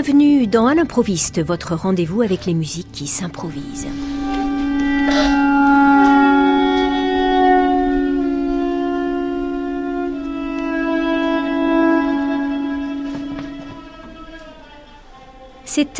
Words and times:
Bienvenue 0.00 0.46
dans 0.46 0.68
À 0.68 0.76
l'improviste, 0.76 1.42
votre 1.42 1.74
rendez-vous 1.74 2.22
avec 2.22 2.46
les 2.46 2.54
musiques 2.54 2.92
qui 2.92 3.08
s'improvisent. 3.08 3.88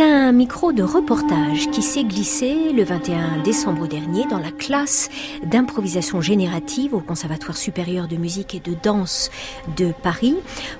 Un 0.00 0.32
micro 0.32 0.72
de 0.72 0.82
reportage 0.82 1.70
qui 1.70 1.82
s'est 1.82 2.04
glissé 2.04 2.72
le 2.72 2.84
21 2.84 3.42
décembre 3.42 3.88
dernier 3.88 4.26
dans 4.26 4.38
la 4.38 4.50
classe 4.50 5.08
d'improvisation 5.44 6.20
générative 6.20 6.94
au 6.94 7.00
Conservatoire 7.00 7.56
supérieur 7.56 8.06
de 8.06 8.16
musique 8.16 8.54
et 8.54 8.60
de 8.60 8.76
danse 8.80 9.30
de 9.76 9.92
Paris 10.02 10.36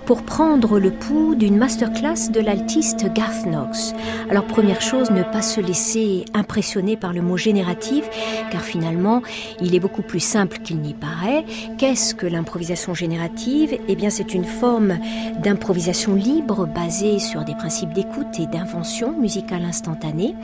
pour 0.06 0.22
prendre 0.22 0.78
le 0.78 0.91
pouls 0.91 1.34
d'une 1.34 1.56
masterclass 1.56 2.30
de 2.30 2.41
l'altiste 2.41 3.12
Garth 3.12 3.44
Knox. 3.44 3.94
Alors 4.30 4.44
première 4.44 4.80
chose, 4.80 5.10
ne 5.10 5.22
pas 5.22 5.42
se 5.42 5.60
laisser 5.60 6.25
impressionner 6.34 6.97
par 6.97 7.12
le 7.12 7.22
mot 7.22 7.36
génératif 7.36 8.08
car 8.50 8.62
finalement 8.62 9.22
il 9.60 9.75
est 9.75 9.80
beaucoup 9.80 10.03
plus 10.03 10.20
simple 10.20 10.58
qu'il 10.58 10.80
n'y 10.80 10.94
paraît. 10.94 11.44
Qu'est-ce 11.77 12.14
que 12.14 12.27
l'improvisation 12.27 12.94
générative? 12.94 13.77
Eh 13.88 13.97
bien 13.97 14.10
c'est 14.10 14.34
une 14.34 14.44
forme 14.44 14.98
d'improvisation 15.42 16.14
libre 16.14 16.66
basée 16.66 17.19
sur 17.19 17.44
des 17.44 17.55
principes 17.55 17.92
d'écoute 17.92 18.38
et 18.38 18.47
d'invention 18.47 19.08
musicale 19.12 19.64
instantanée. 19.64 20.34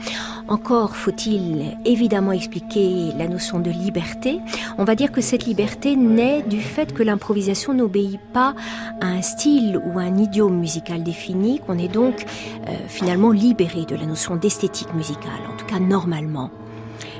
Encore 0.47 0.95
faut-il 0.95 1.77
évidemment 1.85 2.31
expliquer 2.31 3.11
la 3.17 3.27
notion 3.27 3.59
de 3.59 3.71
liberté. 3.71 4.39
On 4.77 4.83
va 4.83 4.95
dire 4.95 5.11
que 5.11 5.21
cette 5.21 5.45
liberté 5.45 5.95
naît 5.95 6.43
du 6.43 6.61
fait 6.61 6.93
que 6.93 7.03
l'improvisation 7.03 7.73
n'obéit 7.73 8.19
pas 8.33 8.53
à 9.01 9.07
un 9.07 9.21
style 9.21 9.79
ou 9.85 9.99
à 9.99 10.03
un 10.03 10.17
idiome 10.17 10.57
musical 10.57 11.03
défini, 11.03 11.59
qu'on 11.59 11.77
est 11.77 11.87
donc 11.87 12.25
euh, 12.67 12.73
finalement 12.87 13.31
libéré 13.31 13.85
de 13.85 13.95
la 13.95 14.05
notion 14.05 14.35
d'esthétique 14.35 14.93
musicale, 14.93 15.41
en 15.51 15.57
tout 15.57 15.65
cas 15.65 15.79
normalement. 15.79 16.49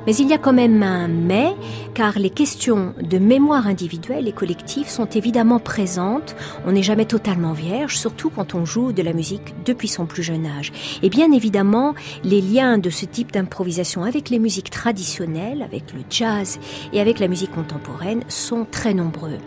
Mais 0.06 0.16
il 0.16 0.28
y 0.28 0.34
a 0.34 0.38
quand 0.38 0.54
même 0.54 0.84
un 0.84 1.08
mais, 1.08 1.56
car 1.94 2.20
les 2.20 2.30
questions 2.30 2.94
de 3.02 3.18
mémoire 3.18 3.68
individuelle 3.68 4.28
et 4.28 4.32
collective 4.32 4.88
sont 4.88 5.06
évidemment 5.06 5.60
présentes. 5.60 6.36
On 6.66 6.74
n'est 6.74 6.84
jamais 6.84 7.06
totalement 7.06 7.54
vierge, 7.54 7.98
surtout 7.98 8.30
quand 8.30 8.54
on 8.54 8.66
joue 8.66 8.92
de 8.92 9.02
la 9.02 9.14
musique 9.14 9.56
depuis 9.66 9.88
son 9.88 10.06
plus 10.06 10.24
jeune 10.24 10.46
âge. 10.46 10.72
Et 11.02 11.10
bien 11.10 11.32
évidemment, 11.32 11.96
les 12.24 12.42
liens 12.42 12.78
de 12.78 12.90
ce 12.90 13.06
type 13.06 13.32
d'improvisation 13.32 14.04
avec 14.04 14.30
les 14.30 14.40
musiques 14.40 14.70
traditionnelles, 14.70 15.62
avec 15.64 15.94
le 15.94 16.02
jazz 16.10 16.60
et 16.94 17.02
avec 17.02 17.20
la 17.20 17.28
musique 17.28 17.52
contemporaine 17.52 18.24
sont 18.28 18.66
très 18.70 18.94
nombreux. 18.94 19.38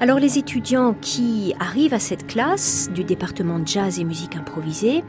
Alors 0.00 0.18
les 0.18 0.38
étudiants 0.38 0.94
qui 1.00 1.54
arrivent 1.58 1.94
à 1.94 1.98
cette 1.98 2.26
classe 2.26 2.90
du 2.94 3.04
département 3.04 3.60
jazz 3.64 3.98
et 3.98 4.04
musique 4.04 4.36
improvisée 4.36 5.04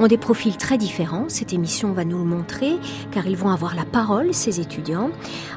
ont 0.00 0.08
des 0.08 0.18
profils 0.18 0.56
très 0.56 0.78
différents. 0.78 1.26
Cette 1.28 1.52
émission 1.52 1.92
va 1.92 2.04
nous 2.04 2.18
le 2.18 2.24
montrer, 2.24 2.72
car 3.12 3.26
ils 3.26 3.36
vont 3.36 3.50
avoir 3.50 3.76
la 3.76 3.84
parole 3.84 4.31
ses 4.32 4.60
étudiants. 4.60 5.10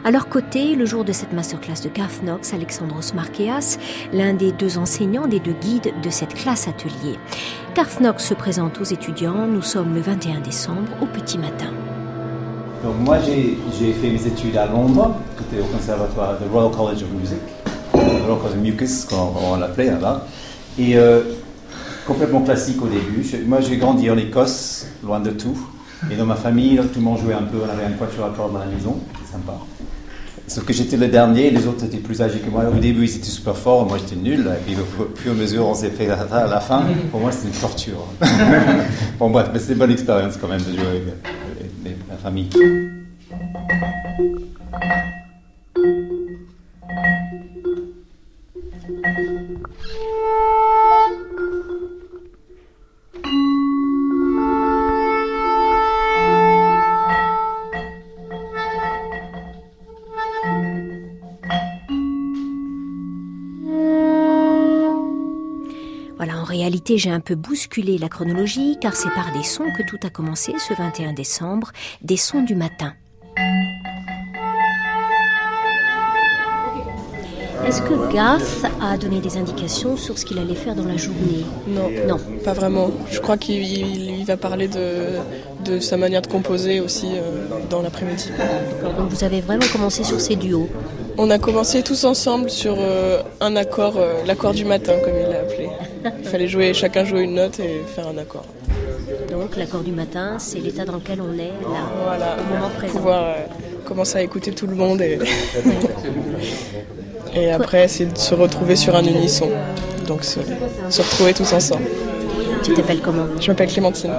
À 0.03 0.11
leur 0.11 0.29
côté, 0.29 0.75
le 0.75 0.85
jour 0.85 1.03
de 1.03 1.11
cette 1.11 1.33
masterclass 1.33 1.81
de 1.83 1.89
Knox, 1.89 2.53
Alexandros 2.53 3.13
Markeas, 3.13 3.77
l'un 4.13 4.33
des 4.33 4.51
deux 4.51 4.77
enseignants, 4.77 5.27
des 5.27 5.39
deux 5.39 5.53
guides 5.53 5.93
de 6.01 6.09
cette 6.09 6.33
classe 6.33 6.67
atelier. 6.67 7.17
Knox 7.75 8.23
se 8.23 8.33
présente 8.33 8.79
aux 8.79 8.83
étudiants. 8.83 9.47
Nous 9.47 9.61
sommes 9.61 9.93
le 9.93 10.01
21 10.01 10.41
décembre 10.41 10.89
au 11.01 11.05
petit 11.05 11.37
matin. 11.37 11.71
Donc 12.83 12.95
moi 12.99 13.17
j'ai 13.19 13.93
fait 13.93 14.09
mes 14.09 14.27
études 14.27 14.55
à 14.57 14.67
Londres, 14.67 15.15
j'étais 15.39 15.63
au 15.63 15.65
conservatoire 15.65 16.37
de 16.39 16.47
Royal 16.47 16.71
College 16.71 17.01
of 17.01 17.09
Music, 17.19 17.39
Royal 17.93 18.37
College 18.37 18.53
of 18.53 18.57
Mucus, 18.57 19.05
comme 19.05 19.19
on 19.43 19.57
l'appelait 19.57 19.89
là-bas. 19.89 20.27
Et 20.77 20.95
euh, 20.95 21.23
complètement 22.05 22.41
classique 22.41 22.79
au 22.83 22.87
début. 22.87 23.25
moi 23.47 23.59
j'ai 23.61 23.77
grandi 23.77 24.09
en 24.11 24.17
Écosse, 24.17 24.87
loin 25.03 25.19
de 25.19 25.31
tout. 25.31 25.57
Et 26.11 26.15
dans 26.15 26.25
ma 26.25 26.35
famille, 26.35 26.77
tout 26.77 26.99
le 26.99 27.01
monde 27.01 27.19
jouait 27.19 27.33
un 27.33 27.43
peu, 27.43 27.57
on 27.65 27.69
avait 27.69 27.85
un 27.85 27.97
quatuor 27.97 28.25
à 28.25 28.29
cordes 28.29 28.53
dans 28.53 28.59
la 28.59 28.65
maison, 28.65 28.99
c'était 29.13 29.31
sympa. 29.31 29.57
Sauf 30.47 30.63
que 30.63 30.73
j'étais 30.73 30.97
le 30.97 31.07
dernier, 31.07 31.49
les 31.49 31.65
autres 31.65 31.85
étaient 31.85 31.97
plus 31.97 32.21
âgés 32.21 32.39
que 32.39 32.49
moi. 32.51 32.63
Au 32.65 32.77
début, 32.77 33.05
ils 33.05 33.15
étaient 33.15 33.23
super 33.25 33.57
forts, 33.57 33.87
moi 33.87 33.97
j'étais 33.97 34.15
nul. 34.15 34.41
Et 34.41 34.63
puis 34.63 34.75
au 34.79 35.15
fur 35.15 35.31
et 35.31 35.35
à 35.35 35.37
mesure, 35.37 35.65
on 35.67 35.73
s'est 35.73 35.89
fait 35.89 36.07
à 36.07 36.47
la 36.47 36.59
fin. 36.59 36.83
Pour 37.09 37.19
moi, 37.19 37.31
c'était 37.31 37.47
une 37.47 37.59
torture. 37.59 38.05
bon, 39.19 39.31
bref, 39.31 39.49
mais 39.51 39.59
c'est 39.59 39.73
une 39.73 39.79
bonne 39.79 39.91
expérience 39.91 40.37
quand 40.39 40.47
même 40.47 40.61
de 40.61 40.77
jouer 40.77 40.87
avec 40.87 41.97
ma 42.07 42.17
famille. 42.17 42.49
Réalité, 66.55 66.97
j'ai 66.97 67.11
un 67.11 67.19
peu 67.19 67.35
bousculé 67.35 67.97
la 67.97 68.07
chronologie 68.07 68.77
car 68.79 68.95
c'est 68.95 69.13
par 69.13 69.33
des 69.33 69.43
sons 69.43 69.71
que 69.77 69.83
tout 69.83 69.99
a 70.03 70.09
commencé 70.09 70.53
ce 70.57 70.73
21 70.73 71.13
décembre, 71.13 71.71
des 72.01 72.17
sons 72.17 72.43
du 72.43 72.55
matin. 72.55 72.93
Est-ce 77.67 77.81
que 77.81 78.13
Garth 78.13 78.65
a 78.79 78.95
donné 78.95 79.19
des 79.19 79.37
indications 79.37 79.97
sur 79.97 80.17
ce 80.17 80.25
qu'il 80.25 80.37
allait 80.37 80.55
faire 80.55 80.75
dans 80.75 80.85
la 80.85 80.97
journée? 80.97 81.43
Non, 81.67 81.89
non, 82.07 82.19
pas 82.43 82.53
vraiment. 82.53 82.91
Je 83.11 83.19
crois 83.19 83.37
qu'il 83.37 84.23
va 84.25 84.37
parler 84.37 84.67
de, 84.67 85.17
de, 85.65 85.79
sa 85.79 85.97
manière 85.97 86.21
de 86.21 86.27
composer 86.27 86.79
aussi 86.79 87.07
euh, 87.13 87.47
dans 87.69 87.81
l'après-midi. 87.81 88.29
Donc 88.83 89.09
vous 89.09 89.23
avez 89.23 89.41
vraiment 89.41 89.65
commencé 89.73 90.03
sur 90.03 90.21
ces 90.21 90.35
duos? 90.35 90.69
On 91.17 91.29
a 91.31 91.39
commencé 91.39 91.81
tous 91.81 92.03
ensemble 92.03 92.49
sur 92.49 92.75
euh, 92.77 93.23
un 93.41 93.55
accord, 93.55 93.95
euh, 93.97 94.23
l'accord 94.25 94.53
du 94.53 94.63
matin 94.63 94.93
comme 95.03 95.15
il 95.19 95.27
l'a 95.27 95.39
appelé. 95.39 95.69
Il 96.19 96.25
fallait 96.29 96.47
jouer, 96.47 96.73
chacun 96.73 97.03
jouer 97.03 97.21
une 97.21 97.35
note 97.35 97.59
et 97.59 97.81
faire 97.87 98.07
un 98.07 98.17
accord. 98.17 98.45
Donc 99.31 99.55
l'accord 99.55 99.81
du 99.81 99.91
matin, 99.91 100.35
c'est 100.39 100.59
l'état 100.59 100.85
dans 100.85 100.95
lequel 100.95 101.19
on 101.21 101.33
est 101.33 101.47
là, 101.47 101.89
voilà, 102.03 102.37
au 102.39 102.53
moment 102.53 102.69
présent. 102.69 102.93
Pouvoir 102.93 103.23
euh, 103.23 103.33
commencer 103.85 104.17
à 104.17 104.21
écouter 104.21 104.51
tout 104.51 104.67
le 104.67 104.75
monde 104.75 105.01
et, 105.01 105.19
et 107.35 107.51
après 107.51 107.87
c'est 107.87 108.05
de 108.05 108.17
se 108.17 108.33
retrouver 108.33 108.75
sur 108.75 108.95
un 108.95 109.03
unisson. 109.03 109.49
Donc 110.07 110.23
se, 110.23 110.39
retrouver 111.01 111.33
tous 111.33 111.51
ensemble. 111.53 111.85
Tu 112.63 112.73
t'appelles 112.73 113.01
comment? 113.01 113.25
Je 113.39 113.47
m'appelle 113.47 113.69
Clémentine. 113.69 114.11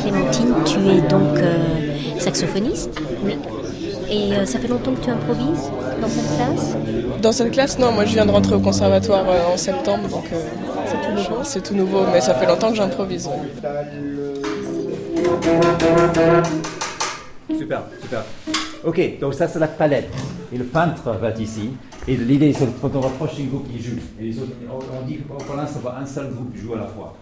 Clémentine, 0.00 0.54
tu 0.64 0.78
es 0.88 1.00
donc 1.02 1.38
euh, 1.38 2.18
saxophoniste 2.18 2.90
Oui. 3.24 3.36
Et 4.10 4.34
euh, 4.34 4.44
ça 4.46 4.58
fait 4.58 4.68
longtemps 4.68 4.92
que 4.92 5.04
tu 5.04 5.10
improvises 5.10 5.70
dans 6.00 6.08
cette 6.08 6.36
classe? 6.36 6.76
Dans 7.22 7.32
cette 7.32 7.50
classe, 7.52 7.78
non. 7.78 7.92
Moi, 7.92 8.04
je 8.04 8.12
viens 8.12 8.26
de 8.26 8.30
rentrer 8.30 8.54
au 8.54 8.60
conservatoire 8.60 9.24
en 9.52 9.56
septembre, 9.56 10.08
donc 10.08 10.24
c'est 11.42 11.62
tout 11.62 11.74
nouveau, 11.74 12.06
mais 12.12 12.20
ça 12.20 12.34
fait 12.34 12.46
longtemps 12.46 12.70
que 12.70 12.76
j'improvise. 12.76 13.28
Super, 17.56 17.82
super. 18.00 18.24
Ok, 18.84 19.18
donc 19.20 19.34
ça 19.34 19.48
c'est 19.48 19.58
la 19.58 19.68
palette. 19.68 20.12
Et 20.52 20.58
le 20.58 20.64
peintre 20.64 21.10
va 21.12 21.30
ici. 21.30 21.70
Et 22.06 22.16
l'idée 22.16 22.52
c'est 22.52 22.68
quand 22.80 22.94
on 22.94 23.00
rapproche 23.00 23.38
les 23.38 23.44
groupes 23.44 23.70
qui 23.70 23.82
jouent. 23.82 23.98
Et 24.20 24.24
les 24.24 24.38
autres, 24.38 24.52
on 24.70 25.06
dit 25.06 25.18
que 25.18 25.22
pour 25.22 25.56
l'instant, 25.56 25.80
un 25.98 26.06
seul 26.06 26.30
groupe 26.32 26.54
joue 26.54 26.74
à 26.74 26.78
la 26.78 26.86
fois. 26.86 27.16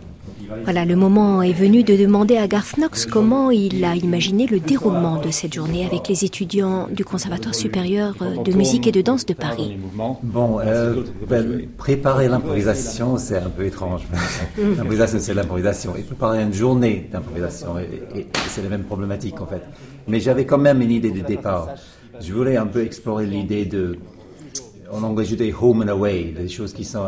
Voilà, 0.65 0.85
le 0.85 0.97
moment 0.97 1.43
est 1.43 1.53
venu 1.53 1.83
de 1.83 1.97
demander 1.97 2.37
à 2.37 2.47
Garth 2.47 2.77
Knox 2.77 3.07
comment 3.07 3.51
il 3.51 3.85
a 3.85 3.97
imaginé 3.97 4.47
le 4.47 4.61
déroulement 4.61 5.21
de 5.21 5.31
cette 5.31 5.55
journée 5.55 5.85
avec 5.85 6.09
les 6.09 6.25
étudiants 6.25 6.89
du 6.91 7.05
Conservatoire 7.05 7.55
supérieur 7.55 8.15
de 8.45 8.53
musique 8.53 8.87
et 8.87 8.93
de 8.93 9.01
danse 9.01 9.27
de 9.27 9.35
Paris. 9.35 9.79
Bon, 10.23 10.61
euh, 10.61 11.03
ben, 11.29 11.67
préparer 11.77 12.29
l'improvisation, 12.29 13.17
c'est 13.17 13.39
un 13.39 13.51
peu 13.51 13.65
étrange. 13.65 14.03
l'improvisation, 14.59 15.19
c'est 15.21 15.35
l'improvisation. 15.35 15.97
Et 15.97 16.03
préparer 16.03 16.43
une 16.43 16.53
journée 16.53 17.09
d'improvisation, 17.11 17.77
c'est 18.49 18.63
la 18.63 18.69
même 18.69 18.85
problématique 18.85 19.41
en 19.41 19.47
fait. 19.47 19.63
Mais 20.07 20.21
j'avais 20.21 20.45
quand 20.45 20.59
même 20.59 20.81
une 20.83 20.91
idée 20.91 21.11
de 21.11 21.21
départ. 21.21 21.69
je 22.21 22.33
voulais 22.33 22.57
un 22.57 22.67
peu 22.67 22.85
explorer 22.85 23.27
l'idée 23.27 23.65
de, 23.65 23.99
en 24.93 25.03
anglais 25.03 25.25
je 25.25 25.35
dis 25.35 25.53
home 25.61 25.83
and 25.83 25.89
away, 25.89 26.35
des 26.37 26.49
choses 26.49 26.73
qui 26.73 26.85
sont 26.85 27.07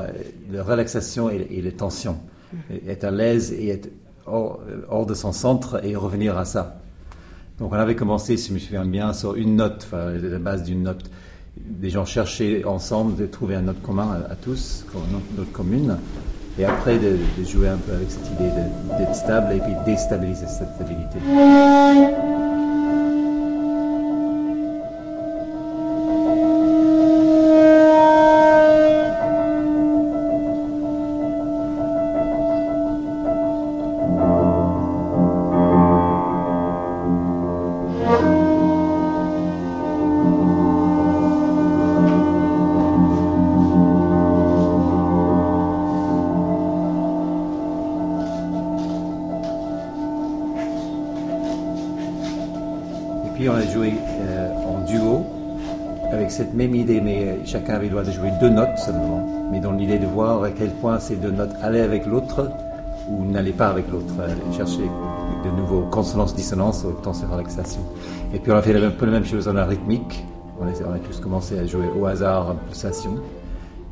de 0.50 0.58
relaxation 0.58 1.30
et, 1.30 1.46
et 1.50 1.62
les 1.62 1.72
tensions. 1.72 2.18
Être 2.86 3.04
à 3.04 3.10
l'aise 3.10 3.52
et 3.52 3.68
être 3.68 3.90
hors, 4.26 5.06
de 5.06 5.14
son 5.14 5.32
centre 5.32 5.84
et 5.84 5.96
revenir 5.96 6.38
à 6.38 6.44
ça. 6.44 6.80
Donc 7.58 7.72
on 7.72 7.76
avait 7.76 7.94
commencé, 7.94 8.36
si 8.36 8.48
je 8.48 8.54
me 8.54 8.58
souviens 8.58 8.84
bien, 8.84 9.12
sur 9.12 9.36
une 9.36 9.56
note, 9.56 9.86
enfin, 9.86 10.10
la 10.10 10.38
base 10.38 10.64
d'une 10.64 10.82
note. 10.82 11.10
Des 11.56 11.90
gens 11.90 12.04
cherchaient 12.04 12.64
ensemble 12.64 13.16
de 13.16 13.26
trouver 13.26 13.54
un 13.54 13.62
note 13.62 13.80
commun 13.80 14.22
à, 14.28 14.34
tous, 14.34 14.84
une 14.94 15.36
note 15.38 15.52
commune. 15.52 15.98
Et 16.58 16.64
après 16.64 16.98
de, 16.98 17.16
de, 17.38 17.44
jouer 17.44 17.68
un 17.68 17.76
peu 17.76 17.92
avec 17.92 18.10
cette 18.10 18.26
idée 18.32 18.50
d'être 18.98 19.14
stable 19.14 19.54
et 19.54 19.58
puis 19.58 19.72
déstabiliser 19.84 20.46
cette 20.46 20.74
stabilité. 20.74 21.18
Chacun 57.44 57.74
avait 57.74 57.84
le 57.84 57.90
droit 57.90 58.02
de 58.02 58.10
jouer 58.10 58.30
deux 58.40 58.50
notes 58.50 58.78
seulement, 58.78 59.48
mais 59.52 59.60
dans 59.60 59.72
l'idée 59.72 59.98
de 59.98 60.06
voir 60.06 60.42
à 60.42 60.50
quel 60.50 60.70
point 60.70 60.98
ces 60.98 61.16
deux 61.16 61.30
notes 61.30 61.54
allaient 61.62 61.82
avec 61.82 62.06
l'autre 62.06 62.50
ou 63.08 63.24
n'allaient 63.24 63.52
pas 63.52 63.68
avec 63.68 63.90
l'autre, 63.90 64.14
chercher 64.56 64.82
de 65.44 65.50
nouveau 65.50 65.82
consonance, 65.90 66.34
dissonance, 66.34 66.84
autant 66.84 67.12
ces 67.12 67.26
relaxation. 67.26 67.80
Et 68.32 68.38
puis 68.38 68.50
on 68.50 68.56
a 68.56 68.62
fait 68.62 68.74
un 68.74 68.90
peu 68.90 69.06
la 69.06 69.12
même 69.12 69.24
chose 69.24 69.46
en 69.46 69.52
la 69.52 69.66
rythmique, 69.66 70.24
on 70.60 70.66
a, 70.66 70.98
tous 70.98 71.20
commencé 71.20 71.58
à 71.58 71.66
jouer 71.66 71.86
au 71.98 72.06
hasard 72.06 72.50
en 72.50 72.54
pulsation, 72.54 73.16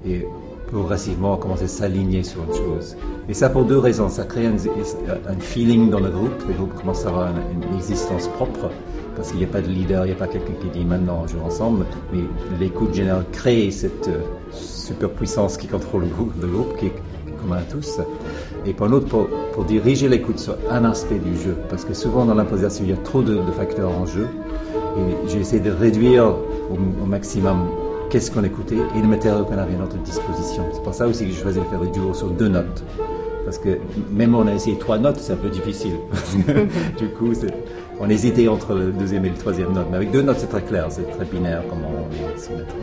et 0.06 0.26
progressivement 0.68 1.32
on 1.32 1.34
a 1.34 1.38
commencé 1.38 1.64
à 1.64 1.68
s'aligner 1.68 2.22
sur 2.22 2.42
une 2.44 2.54
chose. 2.54 2.96
Et 3.28 3.34
ça 3.34 3.50
pour 3.50 3.64
deux 3.64 3.78
raisons, 3.78 4.08
ça 4.08 4.24
crée 4.24 4.46
un, 4.46 4.56
feeling 5.40 5.90
dans 5.90 6.00
le 6.00 6.10
groupe, 6.10 6.42
le 6.48 6.54
groupe 6.54 6.74
commence 6.74 7.04
à 7.04 7.08
avoir 7.08 7.28
une 7.30 7.76
existence 7.76 8.28
propre, 8.28 8.70
parce 9.16 9.30
qu'il 9.30 9.38
n'y 9.38 9.44
a 9.44 9.48
pas 9.48 9.60
de 9.60 9.68
leader, 9.68 10.04
il 10.04 10.08
n'y 10.08 10.14
a 10.14 10.18
pas 10.18 10.26
quelqu'un 10.26 10.54
qui 10.60 10.78
dit 10.78 10.84
maintenant 10.84 11.22
on 11.24 11.26
joue 11.26 11.40
ensemble, 11.44 11.84
mais 12.12 12.20
l'écoute 12.58 12.94
générale 12.94 13.24
crée 13.32 13.70
cette 13.70 14.08
euh, 14.08 14.20
superpuissance 14.52 15.56
qui 15.56 15.66
contrôle 15.66 16.02
le 16.02 16.46
groupe, 16.46 16.76
qui, 16.78 16.86
est, 16.86 16.92
commun 17.40 17.56
à 17.56 17.62
tous. 17.62 17.98
Et 18.66 18.72
pour 18.72 18.86
l'autre, 18.86 19.08
pour, 19.08 19.28
pour, 19.52 19.64
diriger 19.64 20.08
l'écoute 20.08 20.38
sur 20.38 20.56
un 20.70 20.84
aspect 20.84 21.18
du 21.18 21.36
jeu, 21.36 21.56
parce 21.68 21.84
que 21.84 21.94
souvent 21.94 22.24
dans 22.24 22.34
l'imposition, 22.34 22.84
il 22.84 22.90
y 22.90 22.92
a 22.92 22.96
trop 22.96 23.22
de, 23.22 23.40
facteurs 23.56 23.90
en 23.90 24.06
jeu, 24.06 24.28
et 24.96 25.28
j'ai 25.28 25.40
essayé 25.40 25.60
de 25.60 25.70
réduire 25.70 26.34
au, 26.70 27.06
maximum 27.06 27.68
qu'est-ce 28.10 28.30
qu'on 28.30 28.44
écoutait 28.44 28.76
et 28.76 29.00
le 29.00 29.08
matériel 29.08 29.44
qu'on 29.44 29.58
avait 29.58 29.74
à 29.74 29.78
notre 29.78 29.96
disposition. 29.98 30.64
C'est 30.72 30.82
pour 30.82 30.94
ça 30.94 31.06
aussi 31.06 31.26
que 31.26 31.32
je 31.32 31.40
choisi 31.40 31.58
de 31.58 31.64
faire 31.64 31.80
des 31.80 31.88
duos 31.88 32.14
sur 32.14 32.28
deux 32.28 32.48
notes. 32.48 32.84
Parce 33.44 33.58
que 33.58 33.78
même 34.10 34.34
on 34.34 34.46
a 34.46 34.54
essayé 34.54 34.78
trois 34.78 34.98
notes, 34.98 35.18
c'est 35.18 35.32
un 35.32 35.36
peu 35.36 35.48
difficile. 35.48 35.96
du 36.98 37.08
coup, 37.08 37.32
on 38.02 38.10
hésitait 38.10 38.48
entre 38.48 38.74
le 38.74 38.90
deuxième 38.90 39.24
et 39.26 39.30
le 39.30 39.36
troisième 39.36 39.72
note. 39.72 39.86
Mais 39.88 39.96
avec 39.96 40.10
deux 40.10 40.22
notes, 40.22 40.38
c'est 40.40 40.48
très 40.48 40.62
clair, 40.62 40.86
c'est 40.90 41.08
très 41.08 41.24
binaire 41.24 41.62
comment 41.70 41.88
on 41.88 42.38
s'y 42.38 42.50
mettre. 42.50 42.74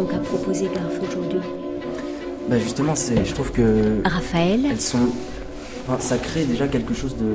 Qu'a 0.00 0.18
proposé 0.18 0.70
Garf 0.74 0.98
aujourd'hui 1.06 1.40
bah 2.48 2.58
Justement, 2.58 2.94
je 2.94 3.34
trouve 3.34 3.52
que. 3.52 4.00
Raphaël 4.04 4.60
Elles 4.68 4.80
sont. 4.80 5.08
Enfin, 5.86 5.98
ça 6.00 6.16
crée 6.16 6.44
déjà 6.44 6.66
quelque 6.66 6.94
chose 6.94 7.16
de 7.16 7.26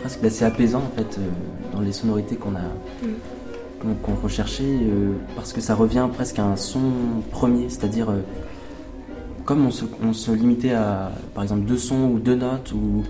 presque 0.00 0.20
d'assez 0.22 0.44
apaisant 0.44 0.78
en 0.80 0.96
fait 0.96 1.18
euh, 1.18 1.28
dans 1.72 1.80
les 1.80 1.92
sonorités 1.92 2.36
qu'on 2.36 2.54
a. 2.54 2.60
Mm. 3.02 3.94
qu'on 4.02 4.14
recherchait 4.14 4.64
euh, 4.64 5.12
parce 5.34 5.52
que 5.52 5.60
ça 5.60 5.74
revient 5.74 6.08
presque 6.12 6.38
à 6.38 6.44
un 6.44 6.56
son 6.56 6.80
premier, 7.30 7.68
c'est-à-dire 7.68 8.10
euh, 8.10 8.20
comme 9.44 9.66
on 9.66 9.70
se, 9.70 9.84
on 10.02 10.12
se, 10.12 10.30
limitait 10.30 10.72
à 10.72 11.12
par 11.34 11.42
exemple 11.42 11.66
deux 11.66 11.78
sons 11.78 12.10
ou 12.12 12.18
deux 12.18 12.36
notes 12.36 12.72
ou, 12.72 13.04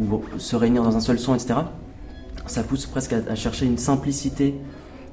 ou, 0.00 0.20
se 0.38 0.54
réunir 0.54 0.82
dans 0.82 0.96
un 0.96 1.00
seul 1.00 1.18
son, 1.18 1.34
etc. 1.34 1.54
Ça 2.46 2.62
pousse 2.62 2.86
presque 2.86 3.14
à, 3.14 3.20
à 3.30 3.34
chercher 3.34 3.66
une 3.66 3.78
simplicité, 3.78 4.54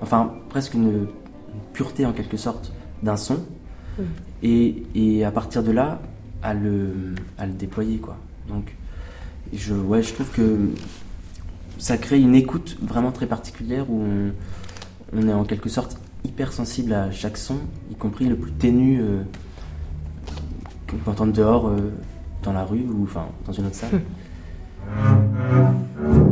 enfin 0.02 0.34
presque 0.50 0.74
une, 0.74 0.90
une 0.90 1.07
pureté 1.74 2.06
en 2.06 2.12
quelque 2.12 2.38
sorte 2.38 2.74
d'un 3.04 3.18
son. 3.18 3.40
Mm. 3.98 4.04
et, 4.44 4.84
et, 4.96 5.25
à 5.25 5.31
partir 5.31 5.63
de 5.63 5.72
là 5.72 6.01
à 6.42 6.54
le, 6.54 7.16
à 7.38 7.46
le 7.46 7.54
déployer 7.54 7.98
quoi. 7.98 8.18
Donc 8.48 8.75
je, 9.54 9.74
ouais, 9.74 10.01
je 10.01 10.13
trouve 10.13 10.30
que 10.31 10.69
ça 11.78 11.98
crée 11.98 12.22
une 12.22 12.36
écoute 12.36 12.78
vraiment 12.81 13.12
très 13.12 13.25
particulière 13.25 13.90
où 13.90 14.01
on, 14.01 14.31
on 15.18 15.28
est 15.28 15.34
en 15.34 15.44
quelque 15.44 15.69
sorte 15.69 15.98
hyper 16.24 16.54
sensible 16.54 16.94
à 16.94 17.12
chaque 17.12 17.38
son 17.38 17.57
y 17.92 17.96
compris 17.96 18.25
le 18.25 18.36
plus 18.36 18.51
ténu 18.51 19.00
euh, 19.02 19.24
qu'on 20.90 20.98
peut 20.98 21.12
entendre 21.12 21.34
dehors 21.34 21.68
euh, 21.68 21.92
dans 22.44 22.54
la 22.54 22.66
rue 22.66 22.86
ou 22.90 23.04
enfin 23.04 23.28
dans 23.45 23.54
une 23.54 23.66
autre 23.68 23.75
salle 23.75 24.02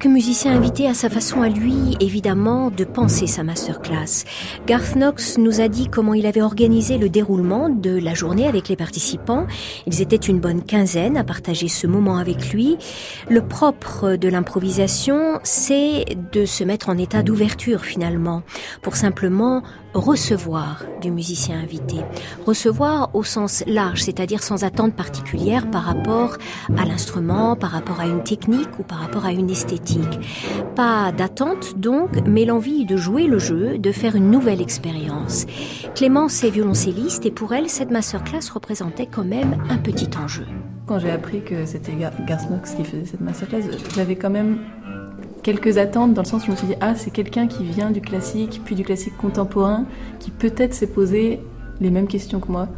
Chaque 0.00 0.12
musicien 0.12 0.56
invité 0.56 0.88
a 0.88 0.94
sa 0.94 1.10
façon 1.10 1.42
à 1.42 1.50
lui, 1.50 1.94
évidemment, 2.00 2.70
de 2.70 2.84
penser 2.84 3.26
sa 3.26 3.42
masterclass. 3.42 4.24
Garth 4.66 4.94
Knox 4.96 5.36
nous 5.36 5.60
a 5.60 5.68
dit 5.68 5.88
comment 5.88 6.14
il 6.14 6.24
avait 6.24 6.40
organisé 6.40 6.96
le 6.96 7.10
déroulement 7.10 7.68
de 7.68 7.98
la 7.98 8.14
journée 8.14 8.46
avec 8.46 8.70
les 8.70 8.76
participants. 8.76 9.46
Ils 9.86 10.00
étaient 10.00 10.16
une 10.16 10.40
bonne 10.40 10.62
quinzaine 10.62 11.18
à 11.18 11.24
partager 11.24 11.68
ce 11.68 11.86
moment 11.86 12.16
avec 12.16 12.50
lui. 12.54 12.78
Le 13.28 13.46
propre 13.46 14.16
de 14.16 14.28
l'improvisation, 14.30 15.38
c'est 15.42 16.06
de 16.32 16.46
se 16.46 16.64
mettre 16.64 16.88
en 16.88 16.96
état 16.96 17.22
d'ouverture 17.22 17.82
finalement, 17.82 18.42
pour 18.80 18.96
simplement 18.96 19.62
recevoir 19.92 20.84
du 21.02 21.10
musicien 21.10 21.58
invité. 21.58 21.96
Recevoir 22.46 23.10
au 23.14 23.24
sens 23.24 23.64
large, 23.66 24.02
c'est-à-dire 24.04 24.42
sans 24.42 24.64
attente 24.64 24.94
particulière 24.94 25.70
par 25.70 25.82
rapport 25.82 26.36
à 26.78 26.86
l'instrument, 26.86 27.54
par 27.56 27.72
rapport 27.72 28.00
à 28.00 28.06
une 28.06 28.22
technique 28.22 28.78
ou 28.78 28.82
par 28.82 29.00
rapport 29.00 29.26
à 29.26 29.32
une 29.32 29.50
esthétique. 29.50 29.89
Pas 30.74 31.12
d'attente 31.12 31.78
donc, 31.78 32.10
mais 32.26 32.44
l'envie 32.44 32.84
de 32.84 32.96
jouer 32.96 33.26
le 33.26 33.38
jeu, 33.38 33.78
de 33.78 33.92
faire 33.92 34.16
une 34.16 34.30
nouvelle 34.30 34.60
expérience. 34.60 35.46
Clémence 35.94 36.44
est 36.44 36.50
violoncelliste 36.50 37.26
et 37.26 37.30
pour 37.30 37.52
elle, 37.52 37.68
cette 37.68 37.90
masterclass 37.90 38.50
représentait 38.52 39.06
quand 39.06 39.24
même 39.24 39.56
un 39.68 39.78
petit 39.78 40.10
enjeu. 40.22 40.46
Quand 40.86 40.98
j'ai 40.98 41.10
appris 41.10 41.42
que 41.42 41.66
c'était 41.66 41.92
Garth 41.92 42.16
qui 42.76 42.84
faisait 42.84 43.04
cette 43.04 43.20
masterclass, 43.20 43.62
j'avais 43.94 44.16
quand 44.16 44.30
même 44.30 44.58
quelques 45.42 45.78
attentes 45.78 46.14
dans 46.14 46.22
le 46.22 46.26
sens 46.26 46.42
où 46.42 46.46
je 46.46 46.50
me 46.50 46.56
suis 46.56 46.66
dit 46.66 46.76
ah 46.80 46.94
c'est 46.94 47.10
quelqu'un 47.10 47.46
qui 47.46 47.64
vient 47.64 47.90
du 47.90 48.00
classique 48.00 48.60
puis 48.64 48.74
du 48.74 48.84
classique 48.84 49.16
contemporain 49.16 49.86
qui 50.18 50.30
peut-être 50.30 50.74
s'est 50.74 50.88
posé 50.88 51.40
les 51.80 51.90
mêmes 51.90 52.08
questions 52.08 52.40
que 52.40 52.52
moi 52.52 52.68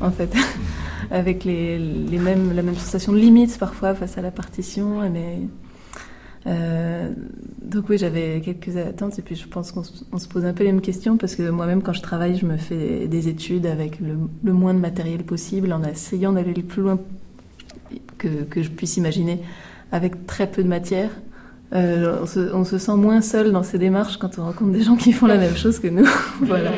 en 0.00 0.10
fait 0.10 0.32
avec 1.10 1.44
les, 1.44 1.78
les 1.78 2.18
mêmes, 2.18 2.54
la 2.54 2.62
même 2.62 2.76
sensation 2.76 3.12
de 3.12 3.18
limite 3.18 3.58
parfois 3.58 3.94
face 3.94 4.18
à 4.18 4.22
la 4.22 4.30
partition. 4.30 5.00
Mais, 5.10 5.40
euh, 6.46 7.10
donc 7.62 7.88
oui, 7.88 7.96
j'avais 7.98 8.42
quelques 8.44 8.76
attentes 8.76 9.18
et 9.18 9.22
puis 9.22 9.34
je 9.34 9.48
pense 9.48 9.72
qu'on 9.72 9.82
se 9.82 10.28
pose 10.28 10.44
un 10.44 10.52
peu 10.52 10.64
les 10.64 10.72
mêmes 10.72 10.82
questions 10.82 11.16
parce 11.16 11.34
que 11.36 11.48
moi-même 11.48 11.82
quand 11.82 11.94
je 11.94 12.02
travaille, 12.02 12.36
je 12.36 12.46
me 12.46 12.56
fais 12.56 13.08
des 13.08 13.28
études 13.28 13.66
avec 13.66 13.98
le, 14.00 14.52
moins 14.52 14.74
de 14.74 14.78
matériel 14.78 15.22
possible 15.22 15.72
en 15.72 15.82
essayant 15.82 16.32
d'aller 16.32 16.52
le 16.52 16.62
plus 16.62 16.82
loin 16.82 16.98
que, 18.18 18.44
que, 18.44 18.62
je 18.62 18.70
puisse 18.70 18.96
imaginer 18.96 19.40
avec 19.92 20.26
très 20.26 20.46
peu 20.46 20.62
de 20.62 20.68
matière. 20.68 21.10
Euh, 21.74 22.18
on, 22.22 22.26
se, 22.26 22.54
on, 22.54 22.64
se, 22.64 22.78
sent 22.78 22.96
moins 22.96 23.20
seul 23.20 23.50
dans 23.50 23.62
ces 23.62 23.78
démarches 23.78 24.18
quand 24.18 24.38
on 24.38 24.44
rencontre 24.44 24.72
des 24.72 24.82
gens 24.82 24.96
qui 24.96 25.12
font 25.12 25.26
la 25.26 25.38
même 25.38 25.56
chose 25.56 25.78
que 25.78 25.88
nous. 25.88 26.06
voilà. 26.42 26.70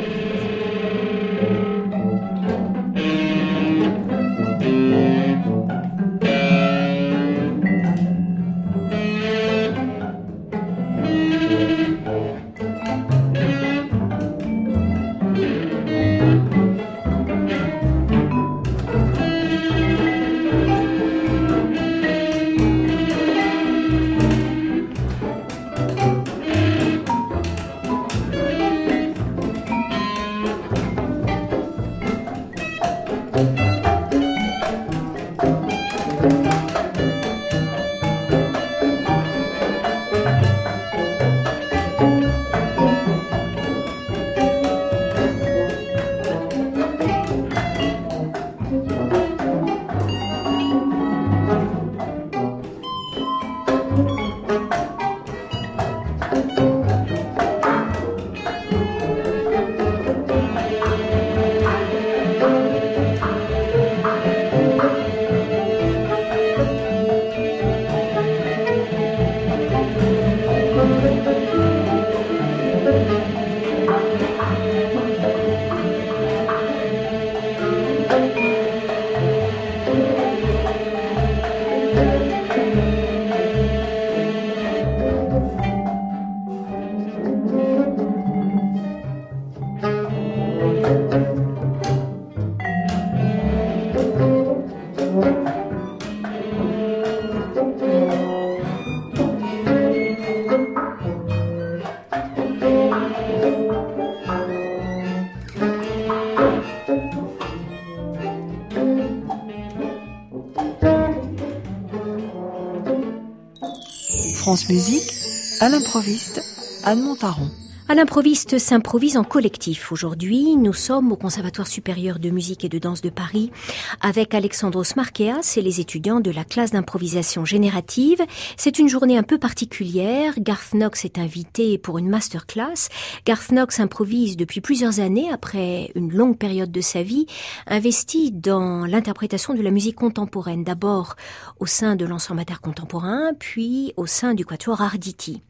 Musique, 114.68 115.12
à 115.61 115.68
l'improviste, 115.68 116.42
Anne 116.82 117.02
Montaron. 117.02 117.49
À 117.88 117.95
l'improviste 117.95 118.59
s'improvise 118.59 119.16
en 119.16 119.23
collectif. 119.23 119.93
Aujourd'hui, 119.93 120.57
nous 120.57 120.73
sommes 120.73 121.12
au 121.12 121.16
Conservatoire 121.16 121.69
supérieur 121.69 122.19
de 122.19 122.31
musique 122.31 122.64
et 122.64 122.69
de 122.69 122.81
danse 122.81 123.00
de 123.00 123.11
Paris 123.11 123.52
avec 124.00 124.35
Alexandros 124.35 124.97
Marqueas 124.97 125.55
et 125.57 125.62
les 125.62 125.78
étudiants 125.78 126.19
de 126.19 126.33
la 126.33 126.43
classe 126.43 126.73
d'improvisation 126.73 127.45
générative. 127.45 128.21
C'est 128.57 128.81
une 128.81 128.88
journée 128.88 129.16
un 129.16 129.23
peu 129.23 129.38
particulière. 129.38 130.35
Garth 130.40 130.73
Knox 130.73 131.05
est 131.05 131.16
invité 131.16 131.78
pour 131.78 131.99
une 131.99 132.09
masterclass. 132.09 132.88
Garth 133.25 133.50
Knox 133.50 133.78
improvise 133.78 134.37
depuis 134.37 134.61
plusieurs 134.61 134.99
années 134.99 135.31
après 135.31 135.93
une 135.95 136.12
longue 136.12 136.38
période 136.38 136.73
de 136.73 136.81
sa 136.81 137.05
vie, 137.05 137.26
investi 137.69 138.33
dans 138.33 138.85
l'interprétation 138.85 139.55
de 139.55 139.62
la 139.62 139.71
musique 139.71 139.95
contemporaine. 139.95 140.64
D'abord 140.64 141.14
au 141.61 141.66
sein 141.66 141.95
de 141.95 142.05
l'ensemble 142.05 142.45
contemporain, 142.61 143.31
puis 143.38 143.93
au 143.97 144.07
sein 144.07 144.35
du 144.35 144.45
quatuor 144.45 144.81
Arditi. 144.81 145.40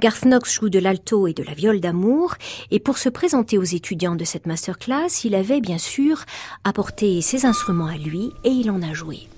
Garth 0.00 0.22
Knox 0.22 0.54
joue 0.54 0.70
de 0.70 0.78
l'alto 0.78 1.26
et 1.26 1.34
de 1.34 1.42
la 1.42 1.52
d'amour, 1.80 2.34
et 2.70 2.80
pour 2.80 2.98
se 2.98 3.08
présenter 3.08 3.58
aux 3.58 3.62
étudiants 3.62 4.16
de 4.16 4.24
cette 4.24 4.46
masterclass, 4.46 5.24
il 5.24 5.34
avait 5.34 5.60
bien 5.60 5.78
sûr 5.78 6.24
apporté 6.64 7.20
ses 7.20 7.46
instruments 7.46 7.86
à 7.86 7.96
lui 7.96 8.30
et 8.44 8.50
il 8.50 8.70
en 8.70 8.82
a 8.82 8.92
joué. 8.92 9.28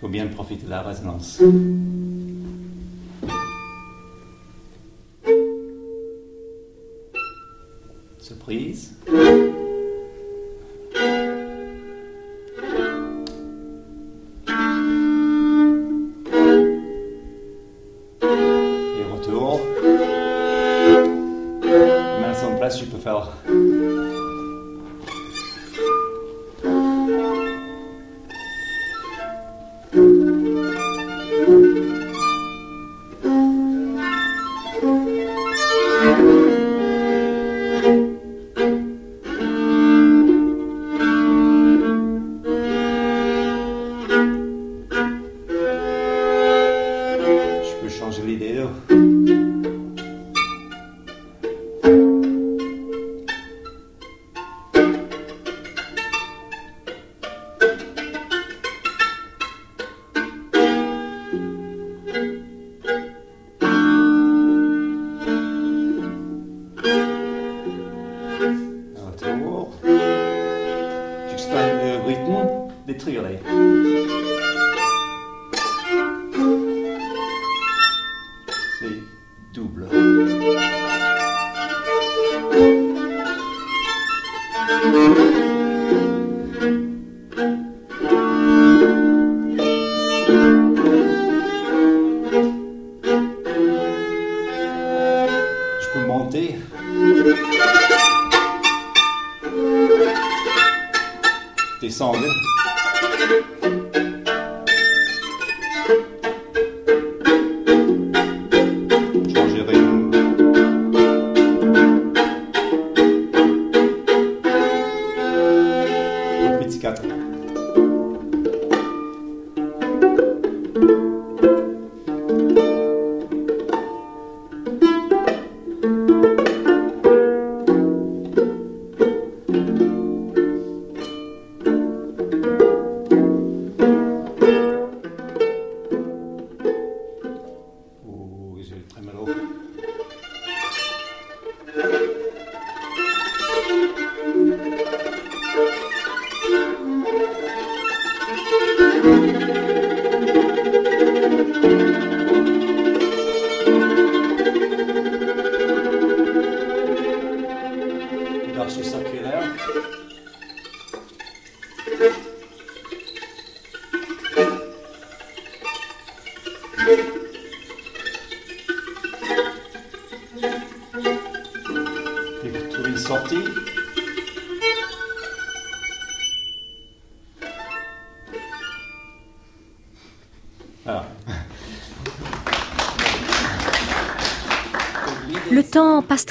Faut 0.00 0.08
bien 0.08 0.26
profiter 0.26 0.64
de 0.64 0.70
la 0.70 0.82
résonance. 0.82 1.40
Surprise. 8.18 8.94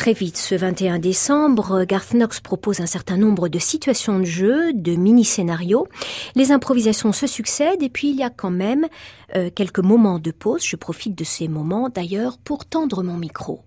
Très 0.02 0.14
vite. 0.14 0.38
Ce 0.38 0.56
21 0.56 0.98
décembre, 0.98 1.84
Garth 1.84 2.14
Knox 2.14 2.40
propose 2.40 2.80
un 2.80 2.88
certain 2.88 3.18
nombre 3.18 3.50
de 3.50 3.60
situations 3.60 4.18
de 4.18 4.26
jeu, 4.26 4.74
de 4.74 4.94
mini-scénarios. 4.96 5.86
Les 6.34 6.52
improvisations 6.52 7.12
se 7.12 7.28
succèdent 7.28 7.84
et 7.84 7.90
puis 7.90 8.10
il 8.10 8.16
y 8.16 8.24
a 8.24 8.32
quand 8.32 8.50
même 8.50 8.88
euh, 9.36 9.52
quelques 9.54 9.78
moments 9.78 10.18
de 10.18 10.32
pause. 10.32 10.66
Je 10.66 10.76
profite 10.76 11.16
de 11.16 11.24
ces 11.24 11.48
moments 11.48 11.88
d'ailleurs 11.90 12.40
pour 12.40 12.66
tendre 12.66 13.04
mon 13.04 13.16
micro. 13.16 13.60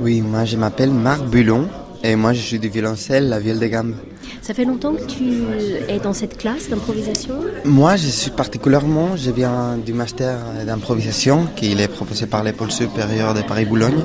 Oui, 0.00 0.22
moi 0.22 0.44
je 0.44 0.56
m'appelle 0.56 0.90
Marc 0.90 1.24
Bulon 1.26 1.68
et 2.02 2.16
moi 2.16 2.32
je 2.32 2.40
suis 2.40 2.58
du 2.58 2.68
violoncelle, 2.68 3.28
la 3.28 3.38
viole 3.38 3.60
de 3.60 3.66
gamme. 3.66 3.94
Ça 4.42 4.54
fait 4.54 4.64
longtemps 4.64 4.94
que 4.94 5.06
tu 5.06 5.44
es 5.88 6.00
dans 6.00 6.12
cette 6.12 6.36
classe 6.36 6.68
d'improvisation? 6.68 7.36
Moi 7.64 7.94
je 7.94 8.08
suis 8.08 8.32
particulièrement, 8.32 9.16
je 9.16 9.30
viens 9.30 9.76
du 9.76 9.92
master 9.92 10.38
d'improvisation 10.66 11.46
qui 11.54 11.80
est 11.80 11.88
proposé 11.88 12.26
par 12.26 12.42
l'école 12.42 12.72
supérieure 12.72 13.34
de 13.34 13.42
Paris-Boulogne. 13.42 14.02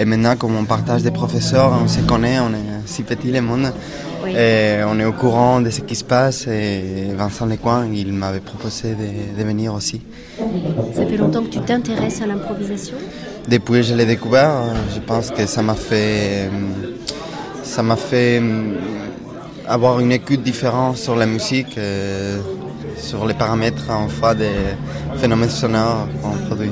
Et 0.00 0.04
maintenant, 0.04 0.36
comme 0.36 0.54
on 0.56 0.64
partage 0.64 1.02
des 1.02 1.10
professeurs, 1.10 1.72
on 1.82 1.88
se 1.88 2.00
connaît, 2.00 2.38
on 2.38 2.50
est 2.50 2.86
si 2.86 3.02
petit 3.02 3.32
le 3.32 3.40
monde. 3.40 3.72
Oui. 4.22 4.32
Et 4.32 4.78
on 4.86 4.98
est 5.00 5.04
au 5.04 5.12
courant 5.12 5.60
de 5.60 5.70
ce 5.70 5.80
qui 5.80 5.96
se 5.96 6.04
passe 6.04 6.46
et 6.46 7.08
Vincent 7.16 7.46
Lecoin, 7.46 7.86
il 7.92 8.12
m'avait 8.12 8.38
proposé 8.40 8.94
de, 8.94 9.38
de 9.38 9.44
venir 9.44 9.74
aussi. 9.74 10.00
Ça 10.94 11.04
fait 11.04 11.16
longtemps 11.16 11.42
que 11.42 11.50
tu 11.50 11.60
t'intéresses 11.60 12.22
à 12.22 12.26
l'improvisation? 12.26 12.94
Depuis 13.48 13.74
que 13.74 13.82
je 13.82 13.94
l'ai 13.94 14.06
découvert, 14.06 14.52
je 14.94 15.00
pense 15.00 15.30
que 15.30 15.46
ça 15.46 15.62
m'a 15.62 15.74
fait, 15.74 16.48
ça 17.64 17.82
m'a 17.82 17.96
fait 17.96 18.40
avoir 19.66 19.98
une 19.98 20.12
écoute 20.12 20.42
différente 20.42 20.96
sur 20.96 21.16
la 21.16 21.26
musique, 21.26 21.76
euh, 21.76 22.38
sur 22.98 23.26
les 23.26 23.34
paramètres 23.34 23.90
en 23.90 24.08
fait 24.08 24.36
des 24.36 24.50
phénomènes 25.16 25.50
sonores 25.50 26.06
qu'on 26.22 26.36
produit. 26.46 26.70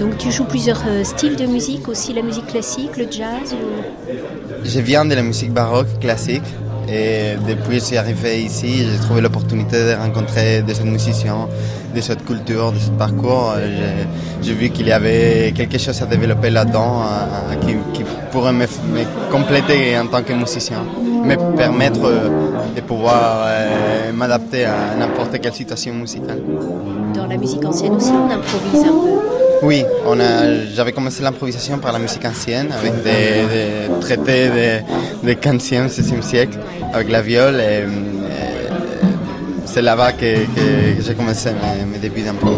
Donc 0.00 0.16
tu 0.18 0.30
joues 0.32 0.44
plusieurs 0.44 0.82
euh, 0.88 1.04
styles 1.04 1.36
de 1.36 1.44
musique, 1.46 1.86
aussi 1.88 2.12
la 2.14 2.22
musique 2.22 2.46
classique, 2.46 2.96
le 2.96 3.04
jazz 3.10 3.54
ou... 3.54 4.16
Je 4.64 4.80
viens 4.80 5.04
de 5.04 5.14
la 5.14 5.22
musique 5.22 5.52
baroque 5.52 5.98
classique 6.00 6.42
et 6.88 7.34
depuis 7.46 7.74
que 7.76 7.80
je 7.80 7.84
suis 7.90 7.96
arrivé 7.98 8.42
ici, 8.42 8.86
j'ai 8.90 8.98
trouvé 8.98 9.20
l'opportunité 9.20 9.76
de 9.76 9.94
rencontrer 9.94 10.62
des 10.62 10.72
autres 10.72 10.86
musiciens, 10.86 11.46
des 11.94 12.10
autres 12.10 12.24
cultures, 12.24 12.72
des 12.72 12.78
autres 12.86 12.96
parcours. 13.06 13.52
J'ai- 13.58 14.06
J'ai 14.42 14.54
vu 14.54 14.70
qu'il 14.70 14.86
y 14.88 14.92
avait 14.92 15.52
quelque 15.54 15.76
chose 15.76 16.00
à 16.00 16.06
développer 16.06 16.48
là-dedans 16.48 17.02
euh, 17.02 17.54
qui, 17.62 17.72
qui 17.92 18.02
pourrait 18.32 18.54
me, 18.54 18.64
me 18.94 19.02
compléter 19.30 19.98
en 19.98 20.06
tant 20.06 20.22
que 20.22 20.32
musicien, 20.32 20.82
me 21.30 21.36
permettre 21.56 22.00
euh, 22.06 22.28
de 22.74 22.80
pouvoir 22.80 23.44
euh, 23.44 24.12
m'adapter 24.14 24.64
à 24.64 24.94
n'importe 24.98 25.38
quelle 25.42 25.52
situation 25.52 25.92
musicale. 25.92 26.40
Dans 27.14 27.26
la 27.26 27.36
musique 27.36 27.64
ancienne 27.66 27.94
aussi, 27.96 28.12
on 28.12 28.30
improvise 28.38 28.82
un 28.90 28.96
peu. 29.04 29.29
Oui, 29.62 29.84
j'avais 30.74 30.92
commencé 30.92 31.22
l'improvisation 31.22 31.78
par 31.78 31.92
la 31.92 31.98
musique 31.98 32.24
ancienne 32.24 32.72
avec 32.72 33.02
des, 33.02 34.00
traités 34.00 34.48
de, 34.48 35.28
de 35.28 35.32
15e, 35.34 35.88
16e 35.88 36.22
siècle 36.22 36.58
avec 36.94 37.10
la 37.10 37.20
viole 37.20 37.56
euh, 37.58 37.86
c'est 39.66 39.82
là-bas 39.82 40.12
que 40.12 40.26
j'ai 41.00 41.14
commencé 41.14 41.50
mes, 41.50 41.84
mes 41.84 41.98
débuts 41.98 42.22
d'impro. 42.22 42.50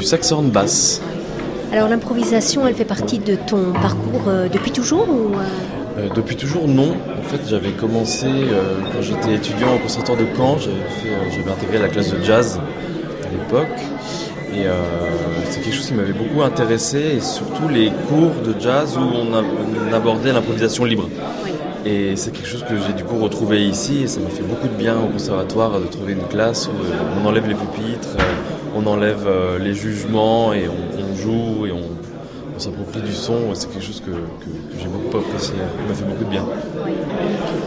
Du 0.00 0.06
saxophone 0.06 0.50
basse. 0.50 1.00
Alors 1.72 1.88
l'improvisation, 1.88 2.66
elle 2.66 2.74
fait 2.74 2.84
partie 2.84 3.18
de 3.18 3.36
ton 3.46 3.72
parcours 3.74 4.22
euh, 4.28 4.48
depuis 4.48 4.72
toujours 4.72 5.08
ou 5.08 5.34
euh, 5.36 5.98
Euh, 5.98 6.08
depuis 6.14 6.34
toujours, 6.36 6.66
non. 6.66 6.92
En 7.18 7.22
fait, 7.30 7.40
j'avais 7.48 7.70
commencé 7.72 8.26
quand 8.92 9.02
j'étais 9.02 9.34
étudiant 9.34 9.74
au 9.74 9.78
conservatoire 9.78 10.18
de 10.18 10.26
Caen. 10.36 10.56
J'avais, 10.58 11.50
intégré 11.50 11.78
la 11.78 11.88
classe 11.88 12.10
de 12.12 12.22
jazz 12.24 12.58
à 13.26 13.28
l'époque. 13.30 13.78
Et 14.54 14.64
c'est 15.50 15.60
quelque 15.62 15.74
chose 15.76 15.86
qui 15.86 15.94
m'avait 15.94 16.12
beaucoup 16.22 16.42
intéressé, 16.42 16.98
et 17.16 17.20
surtout 17.20 17.68
les 17.68 17.90
cours 18.08 18.34
de 18.44 18.52
jazz 18.58 18.96
où 18.96 19.00
on, 19.00 19.32
a- 19.38 19.42
on 19.42 19.92
abordait 19.92 20.32
l'improvisation 20.32 20.84
libre. 20.84 21.08
Et 21.86 22.14
c'est 22.16 22.30
quelque 22.32 22.48
chose 22.48 22.64
que 22.68 22.74
j'ai 22.84 22.92
du 22.94 23.04
coup 23.04 23.18
retrouvé 23.18 23.56
ici, 23.64 24.02
et 24.04 24.06
ça 24.08 24.18
m'a 24.20 24.28
fait 24.30 24.42
beaucoup 24.42 24.66
de 24.68 24.74
bien 24.84 24.96
au 24.98 25.06
conservatoire 25.06 25.78
de 25.80 25.86
trouver 25.86 26.12
une 26.14 26.26
classe 26.34 26.66
où 26.68 26.72
on 27.22 27.26
enlève 27.28 27.46
les 27.48 27.54
pupitres, 27.54 28.16
on 28.82 28.86
enlève 28.86 29.24
euh, 29.26 29.58
les 29.58 29.74
jugements, 29.74 30.52
et 30.52 30.64
on, 30.68 31.02
on 31.02 31.16
joue, 31.16 31.66
et 31.66 31.72
on, 31.72 31.82
on 32.56 32.58
s'approprie 32.58 33.00
du 33.02 33.12
son. 33.12 33.54
C'est 33.54 33.70
quelque 33.72 33.84
chose 33.84 34.00
que, 34.00 34.10
que- 34.10 34.74
que 34.74 34.78
j'ai 34.80 34.88
beaucoup 34.88 35.18
apprécié, 35.18 35.54
qui 35.54 35.88
m'a 35.88 35.94
fait 35.94 36.04
beaucoup 36.04 36.24
de 36.24 36.30
bien. 36.30 36.44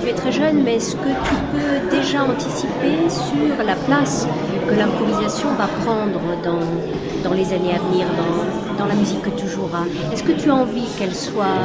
tu 0.02 0.10
es 0.10 0.14
très 0.14 0.32
jeune, 0.32 0.64
mais 0.64 0.76
est-ce 0.76 0.96
que 0.96 1.10
tu 1.10 1.36
peux 1.54 1.96
déjà 1.96 2.24
anticiper 2.24 3.10
sur 3.10 3.66
la 3.66 3.76
place 3.76 4.28
que 4.68 4.76
l'improvisation 4.76 5.50
va 5.58 5.68
prendre 5.86 6.20
dans, 6.44 7.28
dans 7.30 7.36
les 7.36 7.54
années 7.54 7.74
à 7.76 7.80
venir, 7.92 8.08
dans, 8.18 8.78
dans 8.84 8.86
la 8.88 8.96
musique 8.96 9.22
que 9.22 9.30
tu 9.30 9.48
joueras? 9.48 9.86
Est-ce 10.12 10.24
que 10.24 10.32
tu 10.34 10.50
as 10.50 10.56
envie 10.56 10.88
qu'elle 10.98 11.14
soit, 11.16 11.58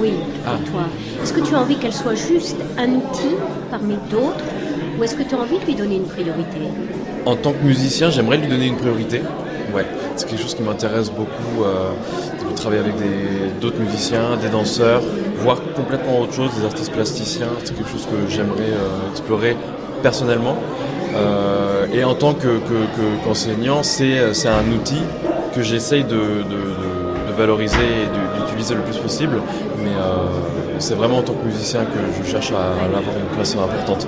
oui, 0.00 0.12
pour 0.44 0.54
Ah. 0.54 0.70
toi, 0.70 0.82
est-ce 1.22 1.32
que 1.32 1.40
tu 1.40 1.54
as 1.54 1.60
envie 1.60 1.76
qu'elle 1.76 1.92
soit 1.94 2.14
juste 2.14 2.56
un 2.78 2.88
outil 2.94 3.34
parmi 3.70 3.94
d'autres, 4.10 4.44
ou 4.98 5.04
est-ce 5.04 5.14
que 5.14 5.22
tu 5.22 5.34
as 5.34 5.38
envie 5.38 5.58
de 5.58 5.64
lui 5.66 5.74
donner 5.74 5.96
une 5.96 6.04
priorité? 6.06 6.60
En 7.26 7.34
tant 7.34 7.50
que 7.52 7.64
musicien, 7.64 8.08
j'aimerais 8.08 8.36
lui 8.36 8.46
donner 8.46 8.66
une 8.68 8.76
priorité. 8.76 9.20
Ouais, 9.74 9.84
c'est 10.14 10.28
quelque 10.28 10.40
chose 10.42 10.54
qui 10.54 10.62
m'intéresse 10.62 11.10
beaucoup, 11.10 11.64
euh, 11.64 11.90
de 12.48 12.54
travailler 12.54 12.80
avec 12.82 12.94
d'autres 13.60 13.80
musiciens, 13.80 14.36
des 14.40 14.48
danseurs, 14.48 15.02
voir 15.38 15.58
complètement 15.74 16.20
autre 16.20 16.32
chose, 16.32 16.50
des 16.56 16.64
artistes 16.64 16.92
plasticiens. 16.92 17.48
C'est 17.64 17.76
quelque 17.76 17.90
chose 17.90 18.06
que 18.06 18.30
j'aimerais 18.32 18.70
euh, 18.70 19.10
explorer 19.10 19.56
personnellement. 20.04 20.56
Euh, 21.16 21.86
et 21.92 22.04
en 22.04 22.14
tant 22.14 22.32
que, 22.34 22.46
que- 22.46 23.24
qu'enseignant, 23.24 23.82
c'est, 23.82 24.18
un 24.20 24.70
outil 24.72 25.02
que 25.52 25.62
j'essaye 25.62 26.04
de, 26.04 26.16
valoriser 27.36 27.76
et 27.76 28.40
d'utiliser 28.40 28.74
le 28.74 28.80
plus 28.80 28.96
possible. 28.96 29.42
Mais 29.82 29.90
c'est 30.78 30.94
vraiment 30.94 31.18
en 31.18 31.22
tant 31.22 31.34
que 31.34 31.44
musicien 31.44 31.80
que 31.84 31.98
je 32.24 32.30
cherche 32.30 32.50
à, 32.52 32.82
à 32.82 32.86
avoir 32.86 33.16
une 33.18 33.36
place 33.36 33.54
importante. 33.56 34.06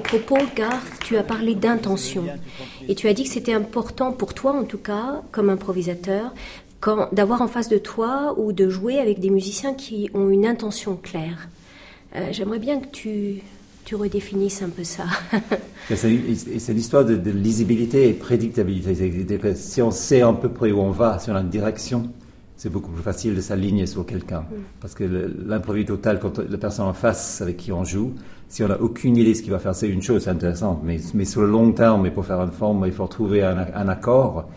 Propos, 0.00 0.38
Garth, 0.54 1.00
tu 1.04 1.16
as 1.16 1.22
parlé 1.22 1.54
d'intention. 1.54 2.24
Et 2.88 2.94
tu 2.94 3.08
as 3.08 3.12
dit 3.12 3.24
que 3.24 3.30
c'était 3.30 3.52
important 3.52 4.12
pour 4.12 4.34
toi, 4.34 4.52
en 4.52 4.64
tout 4.64 4.78
cas, 4.78 5.22
comme 5.32 5.50
improvisateur, 5.50 6.32
d'avoir 7.12 7.42
en 7.42 7.48
face 7.48 7.68
de 7.68 7.78
toi 7.78 8.34
ou 8.38 8.52
de 8.52 8.68
jouer 8.68 8.98
avec 8.98 9.18
des 9.18 9.30
musiciens 9.30 9.74
qui 9.74 10.10
ont 10.14 10.30
une 10.30 10.46
intention 10.46 10.96
claire. 10.96 11.48
Euh, 12.14 12.28
j'aimerais 12.30 12.58
bien 12.58 12.80
que 12.80 12.86
tu, 12.86 13.42
redéfinisses 13.92 14.62
un 14.62 14.68
peu 14.68 14.84
ça. 14.84 15.04
c'est 15.94 16.72
l'histoire 16.72 17.04
de, 17.04 17.30
lisibilité 17.30 18.08
et 18.08 18.12
prédictabilité. 18.12 19.54
Si 19.54 19.80
on 19.80 19.90
sait 19.90 20.22
à 20.22 20.32
peu 20.32 20.48
près 20.48 20.72
où 20.72 20.80
on 20.80 20.90
va, 20.90 21.18
si 21.18 21.30
on 21.30 21.36
a 21.36 21.40
une 21.40 21.50
direction, 21.50 22.10
c'est 22.56 22.70
beaucoup 22.70 22.90
plus 22.90 23.02
facile 23.02 23.34
de 23.34 23.40
s'aligner 23.40 23.86
sur 23.86 24.06
quelqu'un. 24.06 24.40
Mm. 24.40 24.54
Parce 24.80 24.94
que 24.94 25.04
l'improviste 25.46 25.88
total, 25.88 26.18
quand 26.18 26.38
la 26.38 26.58
personne 26.58 26.86
en 26.86 26.92
face 26.92 27.40
avec 27.40 27.58
qui 27.58 27.72
on 27.72 27.84
joue, 27.84 28.14
si 28.48 28.62
on 28.62 28.68
n'a 28.68 28.80
aucune 28.80 29.16
idée 29.16 29.32
de 29.32 29.34
ce 29.36 29.42
qu'il 29.42 29.52
va 29.52 29.58
faire, 29.58 29.74
c'est 29.74 29.88
une 29.88 30.02
chose, 30.02 30.24
c'est 30.24 30.30
intéressant. 30.30 30.80
Mais, 30.82 30.98
mais, 31.14 31.24
sur 31.24 31.42
le 31.42 31.48
long 31.48 31.72
terme, 31.72 32.06
et 32.06 32.10
pour 32.10 32.24
faire 32.24 32.40
une 32.40 32.52
forme, 32.52 32.84
il 32.86 32.92
faut 32.92 33.06
trouver 33.06 33.42
un, 33.42 33.66
un 33.74 33.88
accord. 33.88 34.48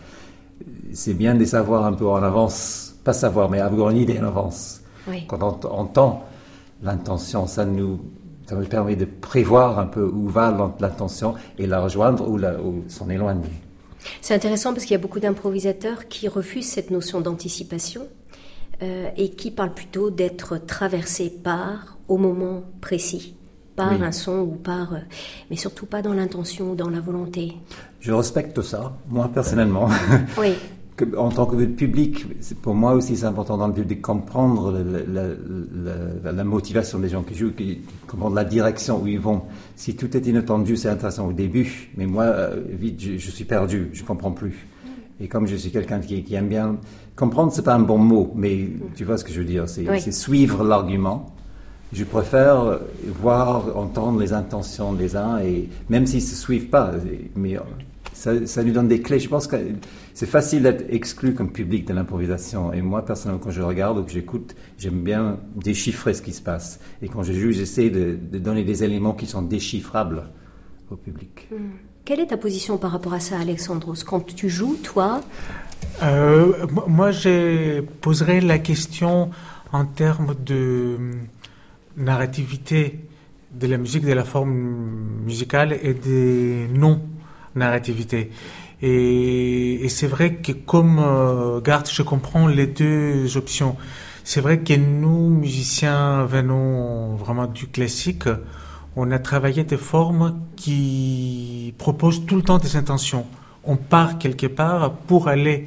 C'est 0.92 1.14
bien 1.14 1.34
de 1.34 1.44
savoir 1.44 1.84
un 1.84 1.92
peu 1.92 2.06
en 2.06 2.22
avance, 2.22 2.94
pas 3.04 3.12
savoir, 3.12 3.50
mais 3.50 3.60
avoir 3.60 3.90
une 3.90 3.98
idée 3.98 4.18
en 4.18 4.26
avance. 4.26 4.80
Quand 5.26 5.42
on 5.42 5.68
entend 5.68 6.24
l'intention, 6.82 7.46
ça 7.46 7.64
nous, 7.64 8.00
ça 8.46 8.54
nous 8.54 8.66
permet 8.66 8.96
de 8.96 9.04
prévoir 9.04 9.78
un 9.78 9.86
peu 9.86 10.04
où 10.04 10.28
va 10.28 10.74
l'intention 10.78 11.34
et 11.58 11.66
la 11.66 11.80
rejoindre 11.80 12.28
ou, 12.28 12.38
ou 12.38 12.84
s'en 12.88 13.08
éloigner. 13.08 13.50
C'est 14.20 14.34
intéressant 14.34 14.72
parce 14.72 14.84
qu'il 14.84 14.92
y 14.92 14.98
a 14.98 15.02
beaucoup 15.02 15.20
d'improvisateurs 15.20 16.08
qui 16.08 16.28
refusent 16.28 16.68
cette 16.68 16.90
notion 16.90 17.20
d'anticipation 17.20 18.08
euh, 18.82 19.10
et 19.16 19.30
qui 19.30 19.50
parlent 19.50 19.74
plutôt 19.74 20.10
d'être 20.10 20.58
traversés 20.58 21.30
par 21.30 21.98
au 22.08 22.16
moment 22.16 22.62
précis, 22.80 23.34
par 23.76 23.92
un 23.92 24.12
son 24.12 24.40
ou 24.40 24.56
par, 24.56 24.94
euh, 24.94 24.98
mais 25.50 25.56
surtout 25.56 25.86
pas 25.86 26.02
dans 26.02 26.12
l'intention 26.12 26.72
ou 26.72 26.74
dans 26.74 26.90
la 26.90 27.00
volonté. 27.00 27.54
Je 28.00 28.12
respecte 28.12 28.62
ça, 28.62 28.96
moi 29.08 29.30
personnellement. 29.32 29.88
oui. 30.38 30.54
en 31.16 31.30
tant 31.30 31.46
que 31.46 31.64
public, 31.64 32.26
pour 32.62 32.74
moi 32.74 32.92
aussi 32.92 33.16
c'est 33.16 33.26
important 33.26 33.56
dans 33.56 33.68
le 33.68 33.72
public 33.72 34.02
comprendre 34.02 34.74
la, 36.24 36.44
motivation 36.44 36.98
des 36.98 37.08
gens 37.08 37.22
qui 37.22 37.34
jouent, 37.34 37.52
comprendre 38.06 38.36
la 38.36 38.44
direction 38.44 39.00
où 39.02 39.06
ils 39.06 39.20
vont. 39.20 39.42
Si 39.76 39.96
tout 39.96 40.14
est 40.16 40.26
inattendu, 40.26 40.76
c'est 40.76 40.88
intéressant 40.88 41.28
au 41.28 41.32
début, 41.32 41.90
mais 41.96 42.06
moi, 42.06 42.24
euh, 42.24 42.60
vite, 42.70 43.00
je, 43.00 43.30
suis 43.30 43.44
perdu, 43.44 43.90
je 43.92 44.02
comprends 44.02 44.32
plus. 44.32 44.66
Et 45.20 45.28
comme 45.28 45.46
je 45.46 45.56
suis 45.56 45.70
quelqu'un 45.70 46.00
qui, 46.00 46.34
aime 46.34 46.48
bien 46.48 46.76
comprendre, 47.16 47.52
c'est 47.52 47.62
pas 47.62 47.74
un 47.74 47.80
bon 47.80 47.98
mot, 47.98 48.32
mais 48.34 48.68
tu 48.96 49.04
vois 49.04 49.18
ce 49.18 49.24
que 49.24 49.32
je 49.32 49.40
veux 49.40 49.46
dire, 49.46 49.68
c'est 49.68 50.12
suivre 50.12 50.64
l'argument. 50.64 51.34
Je 51.92 52.04
préfère 52.04 52.78
voir, 53.20 53.76
entendre 53.76 54.20
les 54.20 54.32
intentions 54.32 54.92
des 54.92 55.16
uns, 55.16 55.38
et 55.38 55.68
même 55.88 56.06
s'ils 56.06 56.20
ne 56.20 56.26
se 56.26 56.36
suivent 56.36 56.68
pas, 56.68 56.92
mais 57.36 57.56
ça, 58.20 58.46
ça 58.46 58.62
lui 58.62 58.72
donne 58.72 58.86
des 58.86 59.00
clés. 59.00 59.18
Je 59.18 59.30
pense 59.30 59.46
que 59.46 59.56
c'est 60.12 60.26
facile 60.26 60.64
d'être 60.64 60.84
exclu 60.90 61.32
comme 61.32 61.50
public 61.50 61.86
de 61.86 61.94
l'improvisation. 61.94 62.70
Et 62.70 62.82
moi, 62.82 63.02
personnellement, 63.02 63.42
quand 63.42 63.50
je 63.50 63.62
regarde 63.62 63.96
ou 63.96 64.02
que 64.02 64.10
j'écoute, 64.10 64.54
j'aime 64.76 65.02
bien 65.02 65.38
déchiffrer 65.56 66.12
ce 66.12 66.20
qui 66.20 66.34
se 66.34 66.42
passe. 66.42 66.80
Et 67.00 67.08
quand 67.08 67.22
je 67.22 67.32
joue, 67.32 67.50
j'essaie 67.50 67.88
de, 67.88 68.18
donner 68.38 68.62
des 68.62 68.84
éléments 68.84 69.14
qui 69.14 69.26
sont 69.26 69.40
déchiffrables 69.40 70.24
au 70.90 70.96
public. 70.96 71.48
Hmm. 71.50 71.70
Quelle 72.04 72.20
est 72.20 72.26
ta 72.26 72.36
position 72.36 72.76
par 72.76 72.90
rapport 72.90 73.14
à 73.14 73.20
ça, 73.20 73.38
Alexandros? 73.38 74.04
Quand 74.04 74.20
tu 74.20 74.50
joues, 74.50 74.76
toi? 74.82 75.22
Euh, 76.02 76.52
Moi, 76.88 77.12
je 77.12 77.80
poserais 78.02 78.42
la 78.42 78.58
question 78.58 79.30
en 79.72 79.86
termes 79.86 80.34
de 80.44 80.98
narrativité 81.96 83.00
de 83.58 83.66
la 83.66 83.78
musique, 83.78 84.04
de 84.04 84.12
la 84.12 84.24
forme 84.24 84.52
musicale 85.24 85.78
et 85.82 85.94
des 85.94 86.68
non-narrativités. 87.54 88.30
Et, 88.82 89.86
c'est 89.88 90.06
vrai 90.06 90.36
que 90.36 90.52
comme 90.52 90.98
euh, 90.98 91.60
garde, 91.60 91.88
je 91.90 92.02
comprends 92.02 92.46
les 92.46 92.66
deux 92.66 93.36
options. 93.36 93.76
C'est 94.24 94.40
vrai 94.40 94.60
que 94.60 94.74
nous, 94.74 95.28
musiciens 95.28 96.24
venons 96.24 97.16
vraiment 97.16 97.46
du 97.46 97.66
classique, 97.66 98.24
on 98.96 99.10
a 99.10 99.18
travaillé 99.18 99.64
des 99.64 99.76
formes 99.76 100.40
qui 100.56 101.74
proposent 101.78 102.26
tout 102.26 102.36
le 102.36 102.42
temps 102.42 102.58
des 102.58 102.76
intentions. 102.76 103.26
On 103.64 103.76
part 103.76 104.18
quelque 104.18 104.46
part 104.46 104.92
pour 104.92 105.28
aller 105.28 105.66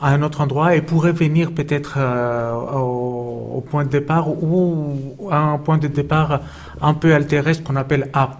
à 0.00 0.10
un 0.10 0.22
autre 0.22 0.40
endroit 0.40 0.76
et 0.76 0.82
pourrait 0.82 1.12
venir 1.12 1.52
peut-être 1.52 1.94
euh, 1.98 2.52
au, 2.52 3.64
point 3.68 3.84
de 3.84 3.90
départ 3.90 4.28
ou 4.28 5.28
à 5.30 5.38
un 5.38 5.58
point 5.58 5.78
de 5.78 5.88
départ 5.88 6.40
un 6.80 6.94
peu 6.94 7.12
altéré, 7.12 7.54
ce 7.54 7.60
qu'on 7.60 7.76
appelle 7.76 8.08
A' 8.12 8.36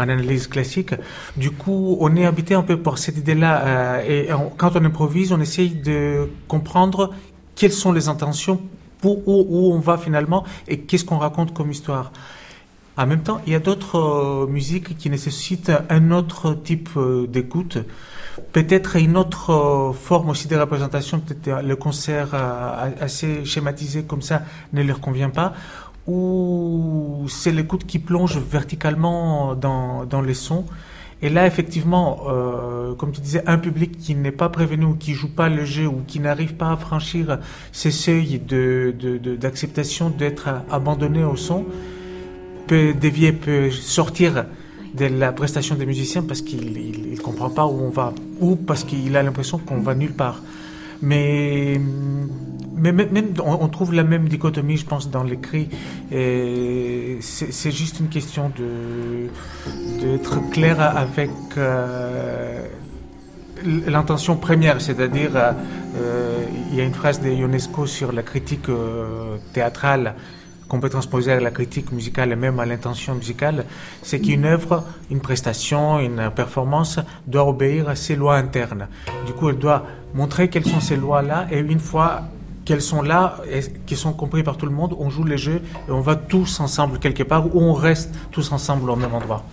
en 0.00 0.08
analyse 0.08 0.46
classique. 0.46 0.94
Du 1.36 1.50
coup, 1.50 1.96
on 2.00 2.16
est 2.16 2.24
habité 2.24 2.54
un 2.54 2.62
peu 2.62 2.78
par 2.78 2.98
cette 2.98 3.18
idée-là 3.18 3.52
euh, 3.66 4.02
et 4.08 4.28
quand 4.56 4.76
on 4.76 4.84
improvise, 4.84 5.32
on 5.32 5.40
essaye 5.40 5.70
de 5.70 6.28
comprendre 6.48 7.12
quelles 7.54 7.72
sont 7.72 7.92
les 7.92 8.08
intentions 8.08 8.60
pour 9.00 9.26
où, 9.28 9.72
on 9.72 9.78
va 9.78 9.96
finalement 9.96 10.44
et 10.68 10.80
qu'est-ce 10.80 11.04
qu'on 11.04 11.18
raconte 11.18 11.54
comme 11.54 11.70
histoire. 11.70 12.12
En 12.96 13.06
même 13.06 13.22
temps, 13.22 13.40
il 13.46 13.52
y 13.52 13.56
a 13.56 13.60
d'autres 13.60 13.98
euh, 13.98 14.46
musiques 14.46 14.96
qui 14.98 15.08
nécessitent 15.08 15.72
un 15.88 16.10
autre 16.10 16.54
type 16.54 16.90
d'écoute 17.28 17.78
peut-être 18.52 18.96
une 18.96 19.16
autre 19.16 19.50
euh, 19.50 19.92
forme 19.92 20.30
aussi 20.30 20.48
de 20.48 20.56
représentation, 20.56 21.20
peut-être 21.20 21.62
le 21.62 21.76
concert 21.76 22.28
euh, 22.34 22.90
assez 23.00 23.44
schématisé 23.44 24.04
comme 24.04 24.22
ça 24.22 24.42
ne 24.72 24.82
leur 24.82 25.00
convient 25.00 25.30
pas, 25.30 25.54
ou 26.06 27.26
c'est 27.28 27.52
l'écoute 27.52 27.86
qui 27.86 27.98
plonge 27.98 28.38
verticalement 28.38 29.54
dans, 29.54 30.04
dans 30.04 30.22
les 30.22 30.34
sons. 30.34 30.64
Et 31.22 31.28
là, 31.28 31.46
effectivement, 31.46 32.22
euh, 32.28 32.94
comme 32.94 33.12
tu 33.12 33.20
disais, 33.20 33.42
un 33.46 33.58
public 33.58 33.98
qui 33.98 34.14
n'est 34.14 34.32
pas 34.32 34.48
prévenu 34.48 34.86
ou 34.86 34.94
qui 34.94 35.12
joue 35.12 35.28
pas 35.28 35.50
le 35.50 35.66
jeu 35.66 35.86
ou 35.86 36.02
qui 36.06 36.18
n'arrive 36.18 36.54
pas 36.54 36.72
à 36.72 36.76
franchir 36.76 37.38
ces 37.72 37.90
seuils 37.90 38.40
d'acceptation 38.40 40.08
de, 40.08 40.16
d'être 40.16 40.48
abandonné 40.70 41.22
au 41.22 41.36
son 41.36 41.66
peut 42.66 42.94
dévier, 42.94 43.32
peut 43.32 43.70
sortir 43.70 44.46
de 44.94 45.06
la 45.06 45.32
prestation 45.32 45.74
des 45.74 45.86
musiciens 45.86 46.22
parce 46.22 46.40
qu'il 46.40 47.12
ne 47.12 47.16
comprend 47.20 47.50
pas 47.50 47.66
où 47.66 47.80
on 47.82 47.90
va, 47.90 48.14
ou 48.40 48.56
parce 48.56 48.84
qu'il 48.84 49.14
a 49.16 49.22
l'impression 49.22 49.58
qu'on 49.58 49.80
va 49.80 49.94
nulle 49.94 50.14
part. 50.14 50.40
Mais, 51.02 51.80
mais 52.76 52.92
même, 52.92 53.34
on, 53.44 53.68
trouve 53.68 53.92
la 53.92 54.04
même 54.04 54.28
dichotomie, 54.28 54.76
je 54.76 54.86
pense, 54.86 55.10
dans 55.10 55.22
l'écrit. 55.22 55.68
C'est 56.10 57.70
juste 57.70 58.00
une 58.00 58.08
question 58.08 58.52
d'être 60.00 60.50
clair 60.50 60.80
avec 60.80 61.30
euh, 61.56 62.66
l'intention 63.86 64.36
première, 64.36 64.80
c'est-à-dire, 64.80 65.30
euh, 65.36 66.44
il 66.70 66.76
y 66.76 66.80
a 66.80 66.84
une 66.84 66.94
phrase 66.94 67.20
de 67.20 67.28
Ionesco 67.28 67.86
sur 67.86 68.12
la 68.12 68.22
critique 68.22 68.68
euh, 68.68 69.36
théâtrale 69.52 70.14
qu'on 70.68 70.78
peut 70.78 70.88
transposer 70.88 71.32
à 71.32 71.40
la 71.40 71.50
critique 71.50 71.90
musicale 71.90 72.30
et 72.30 72.36
même 72.36 72.60
à 72.60 72.64
l'intention 72.64 73.16
musicale, 73.16 73.64
c'est 74.02 74.20
qu'une 74.20 74.44
œuvre, 74.44 74.84
une 75.10 75.20
prestation, 75.20 75.98
une 75.98 76.30
performance 76.30 77.00
doit 77.26 77.48
obéir 77.48 77.88
à 77.88 77.96
ses 77.96 78.14
lois 78.14 78.36
internes. 78.36 78.86
Du 79.26 79.32
coup, 79.32 79.50
elle 79.50 79.58
doit 79.58 79.84
montrer 80.14 80.48
quelles 80.48 80.66
sont 80.66 80.80
ces 80.80 80.96
lois-là 80.96 81.46
et 81.50 81.58
une 81.58 81.80
fois 81.80 82.22
qu'elles 82.64 82.82
sont 82.82 83.02
là 83.02 83.36
et 83.50 83.60
qui 83.86 83.96
sont 83.96 84.12
comprises 84.12 84.44
par 84.44 84.56
tout 84.56 84.66
le 84.66 84.72
monde, 84.72 84.94
on 84.98 85.10
joue 85.10 85.24
les 85.24 85.38
jeux 85.38 85.62
et 85.88 85.90
on 85.90 86.00
va 86.00 86.14
tous 86.16 86.60
ensemble 86.60 86.98
quelque 86.98 87.22
part 87.22 87.46
ou 87.54 87.60
on 87.60 87.72
reste 87.72 88.14
tous 88.30 88.52
ensemble 88.52 88.90
au 88.90 88.96
même 88.96 89.14
endroit. 89.14 89.44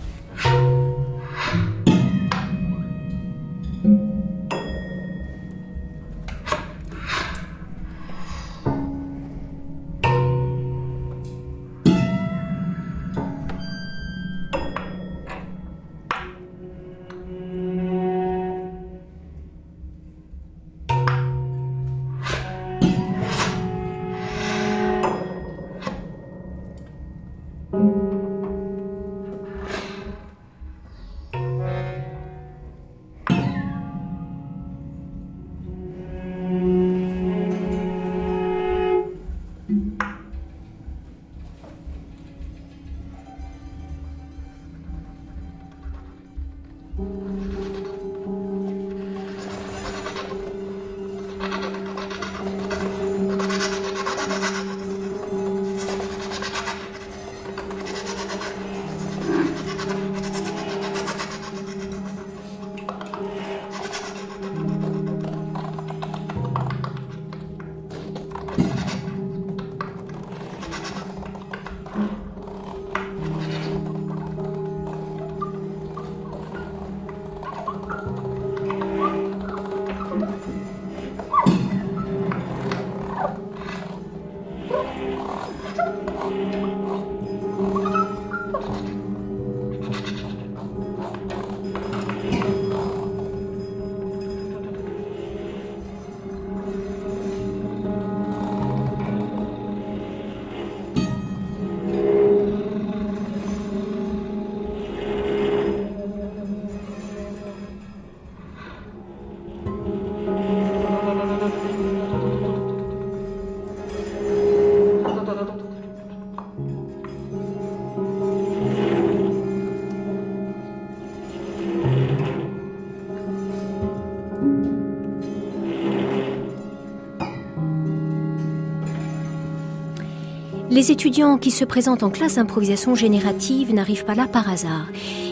Les 130.78 130.92
étudiants 130.92 131.38
qui 131.38 131.50
se 131.50 131.64
présentent 131.64 132.04
en 132.04 132.08
classe 132.08 132.36
d'improvisation 132.36 132.94
générative 132.94 133.74
n'arrivent 133.74 134.04
pas 134.04 134.14
là 134.14 134.28
par 134.28 134.48
hasard. 134.48 134.86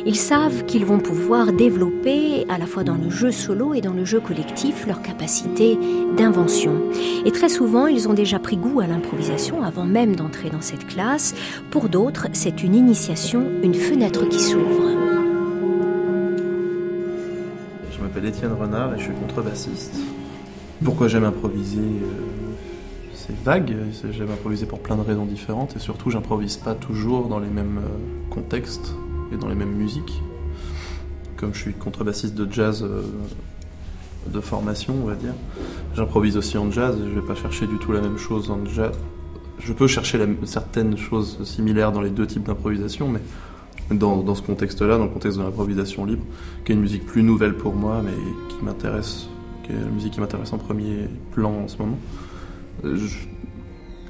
Ils 0.04 0.16
savent 0.16 0.64
qu'ils 0.64 0.84
vont 0.84 0.98
pouvoir 0.98 1.52
développer, 1.52 2.44
à 2.48 2.58
la 2.58 2.66
fois 2.66 2.82
dans 2.82 2.96
le 2.96 3.10
jeu 3.10 3.30
solo 3.30 3.72
et 3.72 3.80
dans 3.80 3.92
le 3.92 4.04
jeu 4.04 4.18
collectif, 4.18 4.88
leur 4.88 5.02
capacité 5.02 5.78
d'invention. 6.16 6.72
Et 7.24 7.30
très 7.30 7.48
souvent, 7.48 7.86
ils 7.86 8.08
ont 8.08 8.12
déjà 8.12 8.40
pris 8.40 8.56
goût 8.56 8.80
à 8.80 8.88
l'improvisation 8.88 9.62
avant 9.62 9.84
même 9.84 10.16
d'entrer 10.16 10.50
dans 10.50 10.62
cette 10.62 10.84
classe. 10.84 11.32
Pour 11.70 11.88
d'autres, 11.88 12.26
c'est 12.32 12.64
une 12.64 12.74
initiation, 12.74 13.46
une 13.62 13.74
fenêtre 13.74 14.28
qui 14.28 14.40
s'ouvre. 14.40 14.90
Je 17.92 18.02
m'appelle 18.02 18.24
Étienne 18.24 18.52
Renard 18.52 18.96
et 18.96 18.98
je 18.98 19.04
suis 19.04 19.14
contrebassiste. 19.14 19.94
Pourquoi 20.82 21.06
j'aime 21.06 21.24
improviser 21.24 21.78
euh, 21.78 22.36
c'est 23.26 23.36
vague, 23.44 23.74
j'aime 24.10 24.30
improviser 24.30 24.65
plein 24.86 24.96
de 24.96 25.02
raisons 25.02 25.24
différentes 25.26 25.74
et 25.74 25.80
surtout 25.80 26.10
j'improvise 26.10 26.58
pas 26.58 26.76
toujours 26.76 27.26
dans 27.26 27.40
les 27.40 27.48
mêmes 27.48 27.78
euh, 27.78 28.30
contextes 28.30 28.94
et 29.32 29.36
dans 29.36 29.48
les 29.48 29.56
mêmes 29.56 29.74
musiques. 29.74 30.22
Comme 31.36 31.52
je 31.52 31.58
suis 31.58 31.74
contrebassiste 31.74 32.36
de 32.36 32.50
jazz 32.50 32.84
euh, 32.84 33.02
de 34.32 34.40
formation, 34.40 34.94
on 35.02 35.06
va 35.08 35.16
dire, 35.16 35.34
j'improvise 35.96 36.36
aussi 36.36 36.56
en 36.56 36.70
jazz, 36.70 36.96
je 37.04 37.18
vais 37.18 37.26
pas 37.26 37.34
chercher 37.34 37.66
du 37.66 37.78
tout 37.78 37.90
la 37.90 38.00
même 38.00 38.16
chose 38.16 38.48
en 38.48 38.64
jazz. 38.64 38.92
Je 39.58 39.72
peux 39.72 39.88
chercher 39.88 40.20
certaines 40.44 40.96
choses 40.96 41.42
similaires 41.42 41.90
dans 41.90 42.00
les 42.00 42.10
deux 42.10 42.28
types 42.28 42.44
d'improvisation, 42.44 43.08
mais 43.08 43.20
dans, 43.90 44.34
ce 44.36 44.42
contexte-là, 44.42 44.98
dans 44.98 45.04
le 45.04 45.10
contexte 45.10 45.38
de 45.38 45.42
l'improvisation 45.42 46.04
libre, 46.04 46.24
qui 46.64 46.70
est 46.70 46.74
une 46.76 46.80
musique 46.80 47.06
plus 47.06 47.24
nouvelle 47.24 47.56
pour 47.56 47.74
moi, 47.74 48.02
mais 48.04 48.12
qui 48.50 48.64
m'intéresse, 48.64 49.26
qui 49.64 49.72
est 49.72 49.80
la 49.80 49.90
musique 49.90 50.12
qui 50.12 50.20
m'intéresse 50.20 50.52
en 50.52 50.58
premier 50.58 51.08
plan 51.32 51.52
en 51.64 51.68
ce 51.68 51.78
moment 51.78 51.98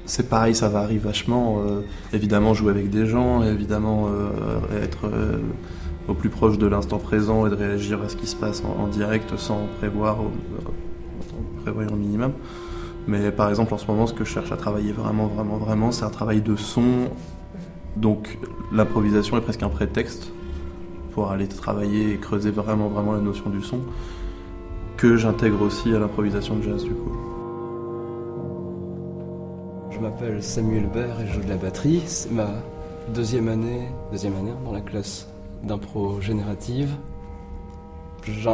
c'est 0.07 0.29
pareil, 0.29 0.55
ça 0.55 0.69
varie 0.69 0.97
vachement. 0.97 1.59
Euh, 1.59 1.81
évidemment, 2.13 2.53
jouer 2.53 2.71
avec 2.71 2.89
des 2.89 3.05
gens, 3.05 3.43
évidemment, 3.43 4.07
euh, 4.07 4.81
être 4.81 5.05
euh, 5.05 5.37
au 6.07 6.13
plus 6.13 6.29
proche 6.29 6.57
de 6.57 6.65
l'instant 6.65 6.97
présent 6.97 7.45
et 7.45 7.49
de 7.49 7.55
réagir 7.55 8.01
à 8.01 8.09
ce 8.09 8.15
qui 8.15 8.25
se 8.25 8.35
passe 8.35 8.63
en, 8.63 8.87
direct 8.87 9.37
sans 9.37 9.67
prévoir, 9.79 10.17
prévoir 11.61 11.91
au 11.91 11.95
minimum. 11.95 12.31
Mais 13.07 13.31
par 13.31 13.49
exemple, 13.49 13.73
en 13.73 13.77
ce 13.77 13.85
moment, 13.87 14.07
ce 14.07 14.13
que 14.13 14.23
je 14.23 14.29
cherche 14.29 14.51
à 14.51 14.57
travailler 14.57 14.93
vraiment, 14.93 15.27
vraiment, 15.27 15.57
vraiment, 15.57 15.91
c'est 15.91 16.05
un 16.05 16.09
travail 16.09 16.41
de 16.41 16.55
son. 16.55 17.09
Donc, 17.97 18.37
l'improvisation 18.71 19.37
est 19.37 19.41
presque 19.41 19.63
un 19.63 19.69
prétexte 19.69 20.31
pour 21.11 21.31
aller 21.31 21.47
travailler 21.47 22.13
et 22.13 22.17
creuser 22.17 22.51
vraiment, 22.51 22.87
vraiment 22.87 23.11
la 23.11 23.21
notion 23.21 23.49
du 23.49 23.61
son, 23.61 23.79
que 24.95 25.17
j'intègre 25.17 25.61
aussi 25.61 25.93
à 25.93 25.99
l'improvisation 25.99 26.55
de 26.55 26.63
jazz, 26.63 26.83
du 26.83 26.91
coup. 26.91 27.26
Je 29.97 30.03
m'appelle 30.03 30.43
Samuel 30.43 30.85
Bert 30.93 31.21
et 31.21 31.27
je 31.27 31.33
joue 31.33 31.41
de 31.41 31.49
la 31.49 31.55
batterie. 31.55 32.03
C'est 32.05 32.29
ma 32.29 32.49
deuxième 33.15 33.47
année, 33.47 33.87
deuxième 34.11 34.35
année 34.35 34.51
dans 34.63 34.71
la 34.71 34.81
classe 34.81 35.27
d'impro 35.63 36.21
générative. 36.21 36.91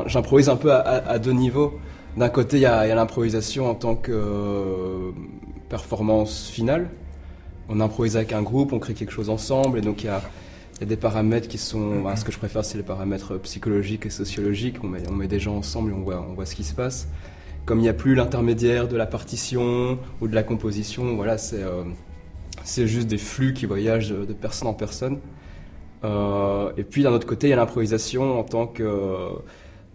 J'improvise 0.07 0.47
un 0.47 0.55
peu 0.55 0.71
à, 0.71 1.19
deux 1.19 1.33
niveaux. 1.33 1.73
D'un 2.15 2.29
côté, 2.29 2.57
il 2.57 2.61
y 2.61 2.65
a, 2.65 2.95
l'improvisation 2.95 3.69
en 3.69 3.75
tant 3.75 3.95
que 3.95 4.13
euh, 4.13 5.11
performance 5.67 6.47
finale. 6.47 6.89
On 7.67 7.81
improvise 7.81 8.15
avec 8.15 8.31
un 8.31 8.41
groupe, 8.41 8.71
on 8.71 8.79
crée 8.79 8.93
quelque 8.93 9.11
chose 9.11 9.29
ensemble, 9.29 9.79
et 9.79 9.81
donc 9.81 10.03
il 10.03 10.07
y 10.07 10.09
a, 10.09 10.21
des 10.85 10.95
paramètres 10.95 11.49
qui 11.49 11.57
sont. 11.57 12.03
ce 12.15 12.23
que 12.23 12.31
je 12.31 12.37
préfère, 12.37 12.63
c'est 12.63 12.77
les 12.77 12.85
paramètres 12.85 13.37
psychologiques 13.39 14.05
et 14.05 14.09
sociologiques. 14.09 14.77
On 14.81 14.87
met, 14.87 15.03
on 15.09 15.13
met 15.13 15.27
des 15.27 15.39
gens 15.39 15.57
ensemble 15.57 15.91
et 15.91 15.93
on 15.93 16.03
voit, 16.03 16.25
on 16.29 16.35
voit 16.35 16.45
ce 16.45 16.55
qui 16.55 16.63
se 16.63 16.73
passe 16.73 17.09
comme 17.65 17.79
il 17.79 17.83
n'y 17.83 17.89
a 17.89 17.93
plus 17.93 18.15
l'intermédiaire 18.15 18.87
de 18.87 18.97
la 18.97 19.05
partition 19.05 19.97
ou 20.21 20.27
de 20.27 20.35
la 20.35 20.43
composition, 20.43 21.15
voilà, 21.15 21.37
c'est 21.37 21.63
euh, 21.63 21.83
juste 22.63 23.07
des 23.07 23.17
flux 23.17 23.53
qui 23.53 23.65
voyagent 23.65 24.09
de 24.09 24.33
personne 24.33 24.67
en 24.67 24.73
personne. 24.73 25.19
Euh, 26.03 26.71
et 26.75 26.83
puis 26.83 27.03
d'un 27.03 27.11
autre 27.11 27.27
côté, 27.27 27.47
il 27.47 27.49
y 27.51 27.53
a 27.53 27.55
l'improvisation 27.55 28.37
en 28.37 28.43
tant 28.43 28.67
que 28.67 28.83
euh, 28.83 29.29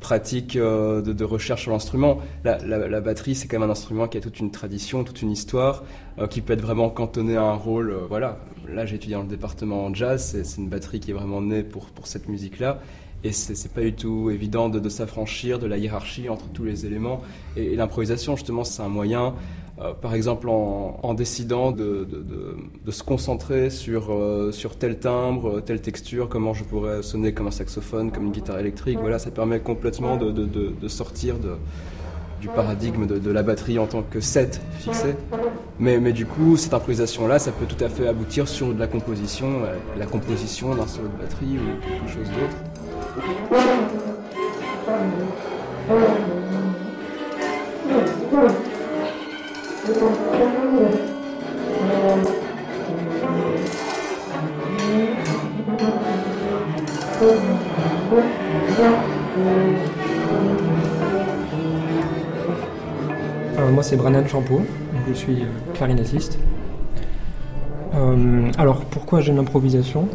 pratique 0.00 0.56
de, 0.56 1.24
recherche 1.24 1.62
sur 1.62 1.72
l'instrument. 1.72 2.20
La, 2.44 3.00
batterie, 3.00 3.34
c'est 3.34 3.48
quand 3.48 3.58
même 3.58 3.68
un 3.68 3.72
instrument 3.72 4.08
qui 4.08 4.16
a 4.16 4.20
toute 4.20 4.38
une 4.38 4.50
tradition, 4.50 5.04
toute 5.04 5.22
une 5.22 5.32
histoire, 5.32 5.82
qui 6.30 6.40
peut 6.40 6.52
être 6.52 6.62
vraiment 6.62 6.88
cantonné 6.88 7.36
à 7.36 7.42
un 7.42 7.54
rôle. 7.54 7.92
voilà, 8.08 8.38
là 8.68 8.86
j'ai 8.86 8.94
étudié 8.94 9.16
dans 9.16 9.22
le 9.22 9.28
département 9.28 9.92
jazz, 9.92 10.40
c'est 10.44 10.60
une 10.60 10.68
batterie 10.68 11.00
qui 11.00 11.10
est 11.10 11.14
vraiment 11.14 11.42
née 11.42 11.64
pour, 11.64 11.86
pour 11.86 12.06
cette 12.06 12.28
musique-là. 12.28 12.80
Et 13.24 13.32
c'est 13.32 13.72
pas 13.72 13.80
du 13.80 13.92
tout 13.94 14.30
évident 14.30 14.68
de, 14.68 14.88
s'affranchir 14.88 15.58
de 15.58 15.66
la 15.66 15.76
hiérarchie 15.76 16.28
entre 16.28 16.46
tous 16.48 16.64
les 16.64 16.86
éléments. 16.86 17.20
Et, 17.56 17.74
l'improvisation, 17.74 18.36
justement, 18.36 18.62
c'est 18.62 18.82
un 18.82 18.88
moyen, 18.88 19.34
euh, 19.80 19.92
par 19.92 20.14
exemple, 20.14 20.48
en, 20.48 21.14
décidant 21.14 21.72
de, 21.72 22.06
se 22.88 23.02
concentrer 23.02 23.70
sur, 23.70 24.12
euh, 24.12 24.52
sur 24.52 24.76
tel 24.76 25.00
timbre, 25.00 25.60
telle 25.60 25.80
texture, 25.80 26.28
comment 26.28 26.54
je 26.54 26.62
pourrais 26.62 27.02
sonner 27.02 27.32
comme 27.32 27.48
un 27.48 27.52
saxophone, 27.52 28.12
comme 28.12 28.26
une 28.26 28.32
guitare 28.32 28.60
électrique. 28.60 28.98
Voilà, 29.00 29.18
ça 29.18 29.32
permet 29.32 29.58
complètement 29.58 30.16
de, 30.16 30.88
sortir 30.88 31.34
du 32.40 32.48
paradigme 32.48 33.06
de, 33.06 33.30
la 33.32 33.42
batterie 33.42 33.80
en 33.80 33.86
tant 33.86 34.02
que 34.02 34.20
set 34.20 34.60
fixé. 34.78 35.16
Mais, 35.80 35.98
mais 35.98 36.12
du 36.12 36.24
coup, 36.24 36.56
cette 36.56 36.72
improvisation-là, 36.72 37.40
ça 37.40 37.50
peut 37.50 37.66
tout 37.66 37.82
à 37.84 37.88
fait 37.88 38.06
aboutir 38.06 38.46
sur 38.46 38.72
de 38.72 38.78
la 38.78 38.86
composition, 38.86 39.64
euh, 39.64 39.74
la 39.96 40.06
composition 40.06 40.74
d'un 40.76 40.86
solo 40.86 41.08
de 41.08 41.20
batterie 41.20 41.56
ou 41.58 41.80
quelque 41.84 42.08
chose 42.08 42.28
d'autre. 42.28 42.67
Euh, 63.58 63.70
moi 63.72 63.82
c'est 63.82 63.96
Brannan 63.96 64.26
Champeau, 64.28 64.62
je 65.08 65.12
suis 65.12 65.42
euh, 65.42 65.46
clarinettiste. 65.74 66.38
Euh, 67.94 68.50
alors 68.58 68.84
pourquoi 68.84 69.20
j'ai 69.20 69.32
l'improvisation 69.32 70.08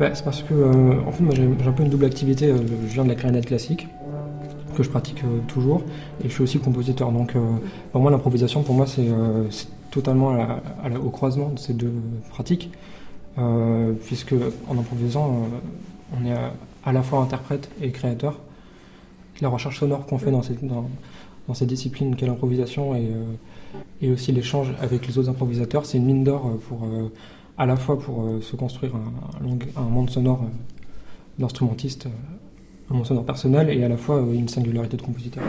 c'est 0.00 0.24
parce 0.24 0.42
que, 0.42 0.54
euh, 0.54 1.00
en 1.06 1.12
fait, 1.12 1.22
moi 1.22 1.34
j'ai 1.34 1.44
un 1.44 1.72
peu 1.72 1.82
une 1.82 1.90
double 1.90 2.04
activité. 2.04 2.50
Euh, 2.50 2.58
je 2.86 2.94
viens 2.94 3.04
de 3.04 3.08
la 3.08 3.14
clarinette 3.14 3.46
classique, 3.46 3.88
que 4.76 4.82
je 4.82 4.90
pratique 4.90 5.22
euh, 5.24 5.38
toujours, 5.46 5.82
et 6.24 6.28
je 6.28 6.32
suis 6.32 6.42
aussi 6.42 6.58
compositeur. 6.58 7.12
Donc, 7.12 7.34
pour 7.92 8.00
moi, 8.00 8.10
l'improvisation, 8.10 8.62
pour 8.62 8.74
moi, 8.74 8.86
c'est 8.86 9.06
totalement 9.90 10.34
au 11.04 11.10
croisement 11.10 11.50
de 11.50 11.58
ces 11.58 11.74
deux 11.74 11.92
pratiques, 12.30 12.70
puisque 14.06 14.34
en 14.68 14.78
improvisant, 14.78 15.48
on 16.18 16.26
est 16.26 16.34
à, 16.84 16.92
la 16.92 17.02
fois 17.02 17.20
interprète 17.20 17.70
et 17.80 17.90
créateur. 17.90 18.40
La 19.40 19.48
recherche 19.48 19.80
sonore 19.80 20.06
qu'on 20.06 20.18
fait 20.18 20.30
dans 20.30 20.42
ces, 20.42 20.54
dans, 20.62 20.88
qu'est 22.16 22.26
l'improvisation 22.26 22.94
et 24.00 24.10
aussi 24.10 24.32
l'échange 24.32 24.72
avec 24.80 25.06
les 25.06 25.18
autres 25.18 25.28
improvisateurs, 25.28 25.84
c'est 25.84 25.98
une 25.98 26.04
mine 26.04 26.24
d'or 26.24 26.58
pour 26.68 26.86
à 27.58 27.66
la 27.66 27.76
fois 27.76 27.98
pour 27.98 28.24
euh, 28.24 28.40
se 28.40 28.56
construire 28.56 28.92
un, 28.96 29.82
monde 29.82 30.10
sonore 30.10 30.42
euh, 30.42 30.46
d'instrumentiste, 31.38 32.06
euh, 32.06 32.90
un 32.90 32.94
monde 32.94 33.06
sonore 33.06 33.24
personnel, 33.24 33.70
et 33.70 33.84
à 33.84 33.88
la 33.88 33.96
fois 33.96 34.20
une 34.32 34.48
singularité 34.48 34.96
de 34.96 35.02
compositeur. 35.02 35.44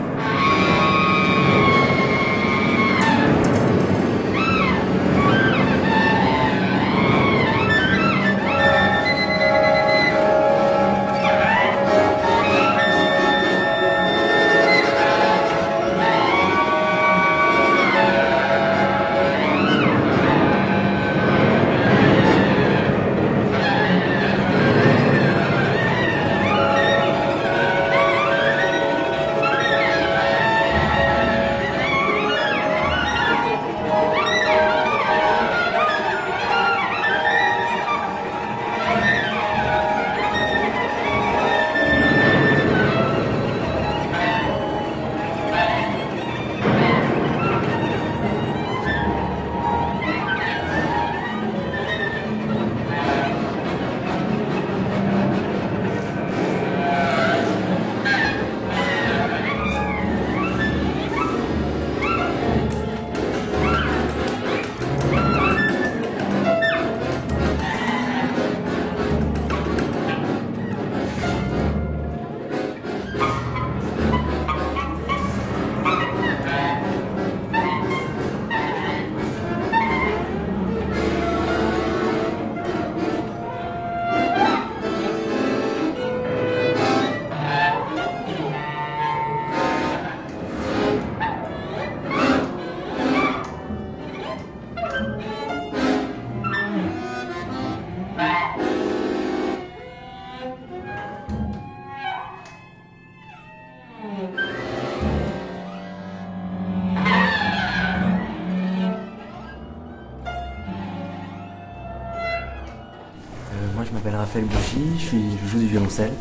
Je, 114.98 115.04
suis, 115.04 115.24
je 115.42 115.48
joue 115.48 115.58
du 115.58 115.66
violoncelle. 115.66 116.12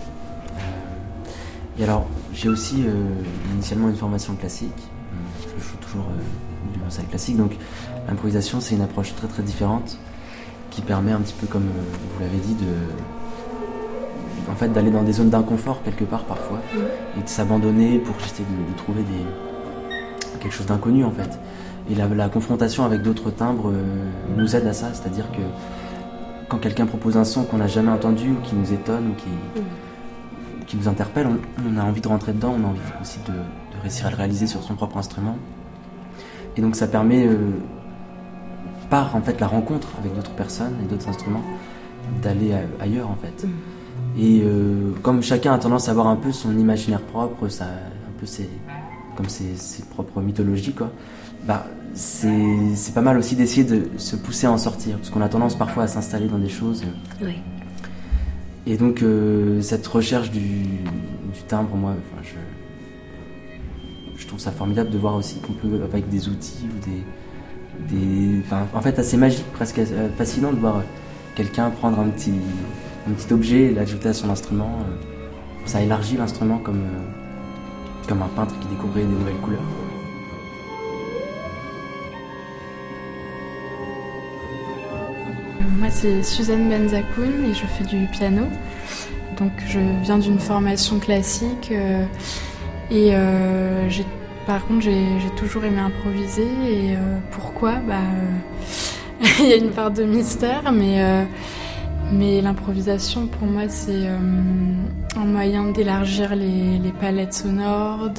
Euh, 0.58 1.80
et 1.80 1.84
alors 1.84 2.06
j'ai 2.34 2.50
aussi 2.50 2.84
euh, 2.86 3.06
initialement 3.54 3.90
une 3.90 3.96
formation 3.96 4.36
classique. 4.36 4.72
Je 5.58 5.64
joue 5.64 5.78
toujours 5.78 6.06
du 6.72 6.78
violoncelle 6.78 7.06
classique, 7.06 7.38
donc 7.38 7.56
l'improvisation 8.08 8.60
c'est 8.60 8.76
une 8.76 8.82
approche 8.82 9.16
très 9.16 9.28
très 9.28 9.44
différente 9.44 9.98
qui 10.72 10.82
permet 10.82 11.12
un 11.12 11.20
petit 11.20 11.36
peu 11.40 11.46
comme 11.46 11.64
vous 11.64 12.20
l'avez 12.20 12.38
dit 12.38 12.56
de 12.56 12.66
en 14.52 14.56
fait 14.56 14.70
d'aller 14.70 14.92
dans 14.92 15.04
des 15.04 15.14
zones 15.14 15.30
d'inconfort 15.30 15.84
quelque 15.84 16.04
part 16.04 16.26
parfois 16.26 16.60
et 17.18 17.22
de 17.22 17.30
s'abandonner 17.30 18.00
pour 18.00 18.16
essayer 18.18 18.44
de, 18.44 18.78
trouver 18.78 19.04
des, 19.04 20.40
quelque 20.40 20.54
chose 20.54 20.66
d'inconnu 20.66 21.04
en 21.04 21.12
fait. 21.12 21.40
Et 21.90 21.96
la, 21.96 22.30
confrontation 22.30 22.86
avec 22.86 23.02
d'autres 23.02 23.30
timbres 23.30 23.70
euh, 23.70 23.84
nous 24.38 24.56
aide 24.56 24.66
à 24.68 24.74
ça, 24.74 24.94
c'est-à-dire 24.94 25.30
que 25.32 25.42
quand 26.54 26.60
quelqu'un 26.60 26.86
propose 26.86 27.18
un 27.18 27.24
son 27.24 27.46
qu'on 27.46 27.58
n'a 27.58 27.68
jamais 27.68 27.90
entendu 27.90 28.30
ou 28.30 28.36
qui 28.44 28.54
nous 28.54 28.74
étonne 28.74 29.10
ou 29.10 29.14
qui, 29.16 30.68
qui 30.68 30.78
nous 30.78 30.88
interpelle, 30.88 31.28
on, 31.28 31.78
a 31.80 31.84
envie 31.84 32.00
de 32.00 32.08
rentrer 32.08 32.32
dedans, 32.32 32.54
on 32.56 32.64
a 32.64 32.68
envie 32.68 32.80
aussi 33.02 33.18
de, 33.26 33.34
réussir 33.82 34.06
à 34.06 34.12
le 34.12 34.18
réaliser 34.18 34.46
sur 34.46 34.62
son 34.62 34.76
propre 34.76 34.98
instrument. 34.98 35.36
Et 36.56 36.62
donc 36.62 36.76
ça 36.76 36.86
permet, 36.86 37.26
euh, 37.26 37.54
par 38.92 39.16
en 39.16 39.22
fait 39.22 39.40
la 39.42 39.48
rencontre 39.48 39.88
avec 40.00 40.14
d'autres 40.14 40.34
personnes 40.34 40.76
et 40.84 40.88
d'autres 40.88 41.10
instruments, 41.10 41.44
d'aller 42.22 42.54
ailleurs 42.80 43.10
en 43.10 43.16
fait. 43.16 43.48
Et 44.16 44.44
euh, 44.44 44.92
comme 45.02 45.24
chacun 45.24 45.54
a 45.54 45.58
tendance 45.58 45.88
à 45.88 45.92
avoir 45.92 46.06
un 46.06 46.18
peu 46.18 46.32
son 46.32 46.56
imaginaire 46.56 47.02
propre, 47.02 47.48
ça, 47.48 47.66
un 47.66 48.20
peu 48.20 48.28
ses, 48.28 48.48
comme 49.16 49.28
ses, 49.28 49.56
ses 49.56 49.84
propres 49.86 50.22
mythologies, 50.22 50.74
quoi, 50.74 50.92
bah, 51.46 51.66
c'est 51.94 52.94
pas 52.94 53.02
mal 53.02 53.18
aussi 53.18 53.36
d'essayer 53.36 53.64
de 53.64 53.88
se 53.98 54.16
pousser 54.16 54.48
à 54.48 54.52
en 54.52 54.58
sortir, 54.58 54.98
parce 54.98 55.10
qu'on 55.10 55.22
a 55.22 55.30
tendance 55.30 55.56
parfois 55.56 55.84
à 55.84 55.88
s'installer 55.88 56.28
dans 56.28 56.40
des 56.40 56.50
choses. 56.50 56.84
Oui. 57.22 57.36
Et 58.66 58.78
donc, 58.78 59.02
euh, 59.02 59.62
cette 59.62 59.86
recherche 59.86 60.32
du, 60.32 60.40
du 60.40 61.42
timbre, 61.48 61.76
moi, 61.76 61.96
je, 62.24 62.36
je 64.16 64.28
trouve 64.28 64.40
ça 64.40 64.52
formidable 64.52 64.90
de 64.90 64.98
voir 64.98 65.16
aussi 65.16 65.40
qu'on 65.40 65.54
peut, 65.54 65.82
avec 65.84 66.10
des 66.10 66.30
outils 66.30 66.66
ou 66.66 67.90
des. 67.92 67.96
des 67.96 68.42
en 68.74 68.82
fait, 68.82 68.98
assez 69.00 69.18
magique, 69.18 69.46
presque 69.54 69.80
euh, 69.80 70.10
fascinant 70.18 70.52
de 70.52 70.60
voir 70.60 70.82
quelqu'un 71.36 71.70
prendre 71.72 72.00
un 72.00 72.10
petit, 72.10 72.34
un 73.10 73.12
petit 73.12 73.34
objet 73.34 73.62
et 73.64 73.74
l'ajouter 73.74 74.10
à 74.10 74.14
son 74.14 74.30
instrument. 74.30 74.80
Ça 75.66 75.82
élargit 75.82 76.18
l'instrument 76.18 76.58
comme, 76.58 76.82
euh, 76.82 78.08
comme 78.08 78.22
un 78.22 78.28
peintre 78.28 78.58
qui 78.60 78.68
découvrait 78.68 79.02
des 79.02 79.08
nouvelles 79.08 79.42
couleurs. 79.42 79.83
Moi, 85.78 85.90
c'est 85.90 86.24
Suzanne 86.24 86.70
Benzakoun 86.70 87.46
et 87.50 87.54
je 87.54 87.66
fais 87.66 87.84
du 87.84 88.08
piano. 88.08 88.44
Donc, 89.38 89.52
je 89.68 89.80
viens 90.04 90.18
d'une 90.18 90.40
formation 90.40 91.00
classique 91.00 91.70
euh, 91.72 92.06
et 92.92 93.10
euh, 93.14 93.90
par 94.46 94.66
contre, 94.68 94.82
j'ai 94.82 95.30
toujours 95.38 95.64
aimé 95.66 95.80
improviser. 95.80 96.48
Et 96.68 96.96
pourquoi? 97.32 97.76
Bah, 97.88 97.96
Il 99.40 99.48
y 99.48 99.54
a 99.54 99.56
une 99.56 99.72
part 99.72 99.92
de 99.92 100.04
mystère, 100.04 100.72
mais 100.72 101.26
mais 102.14 102.42
l'improvisation, 102.42 103.28
pour 103.28 103.48
moi, 103.48 103.64
c'est 103.70 104.08
euh, 104.08 104.18
un 105.16 105.26
moyen 105.26 105.72
d'élargir 105.72 106.36
les, 106.36 106.94
palettes 107.00 107.34
sonores. 107.34 108.12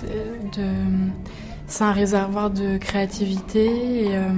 C'est 1.67 1.85
un 1.85 1.93
réservoir 1.93 2.51
de 2.51 2.77
créativité. 2.77 4.09
Euh, 4.09 4.29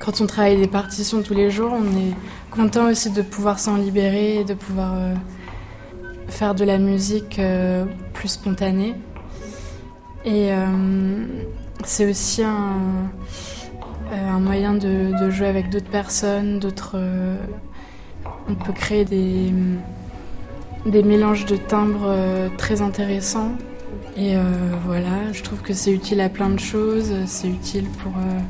quand 0.00 0.20
on 0.20 0.26
travaille 0.26 0.56
des 0.56 0.68
partitions 0.68 1.22
tous 1.22 1.34
les 1.34 1.50
jours, 1.50 1.72
on 1.72 1.84
est 1.98 2.14
content 2.50 2.88
aussi 2.88 3.10
de 3.10 3.22
pouvoir 3.22 3.58
s'en 3.58 3.76
libérer 3.76 4.44
de 4.44 4.54
pouvoir 4.54 4.94
euh, 4.94 5.14
faire 6.28 6.54
de 6.54 6.64
la 6.64 6.78
musique 6.78 7.40
plus 8.12 8.28
spontanée. 8.28 8.94
Et 10.24 10.50
c'est 11.84 12.10
aussi 12.10 12.42
un, 12.42 13.20
moyen 14.40 14.74
de, 14.74 15.18
de, 15.20 15.30
jouer 15.30 15.46
avec 15.46 15.70
d'autres 15.70 15.88
personnes, 15.90 16.58
d'autres 16.58 16.98
on 18.48 18.54
peut 18.54 18.72
créer 18.72 19.04
des, 19.04 19.52
des 20.86 21.02
mélanges 21.02 21.46
de 21.46 21.56
timbres 21.56 22.06
euh, 22.06 22.48
très 22.56 22.80
intéressants. 22.80 23.52
Et 24.16 24.36
euh, 24.36 24.40
voilà, 24.86 25.32
je 25.32 25.42
trouve 25.42 25.60
que 25.60 25.72
c'est 25.72 25.92
utile 25.92 26.20
à 26.20 26.28
plein 26.28 26.48
de 26.48 26.58
choses. 26.58 27.12
C'est 27.26 27.48
utile 27.48 27.84
pour, 28.02 28.12
euh, 28.16 28.40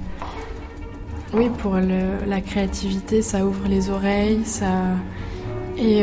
oui, 1.33 1.51
pour 1.59 1.77
la 1.77 2.41
créativité, 2.41 3.23
ça 3.23 3.45
ouvre 3.45 3.69
les 3.69 3.91
oreilles. 3.91 4.45
Ça... 4.45 4.67
Et 5.77 6.03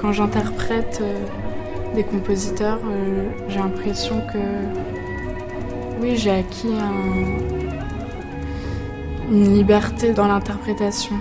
quand 0.00 0.12
j'interprète 0.12 1.02
des 1.94 2.04
compositeurs, 2.04 2.80
j'ai 3.48 3.58
l'impression 3.58 4.20
que 4.32 4.38
oui, 6.00 6.16
j'ai 6.16 6.30
acquis 6.30 6.74
une 9.30 9.54
liberté 9.54 10.12
dans 10.12 10.26
l'interprétation. 10.26 11.16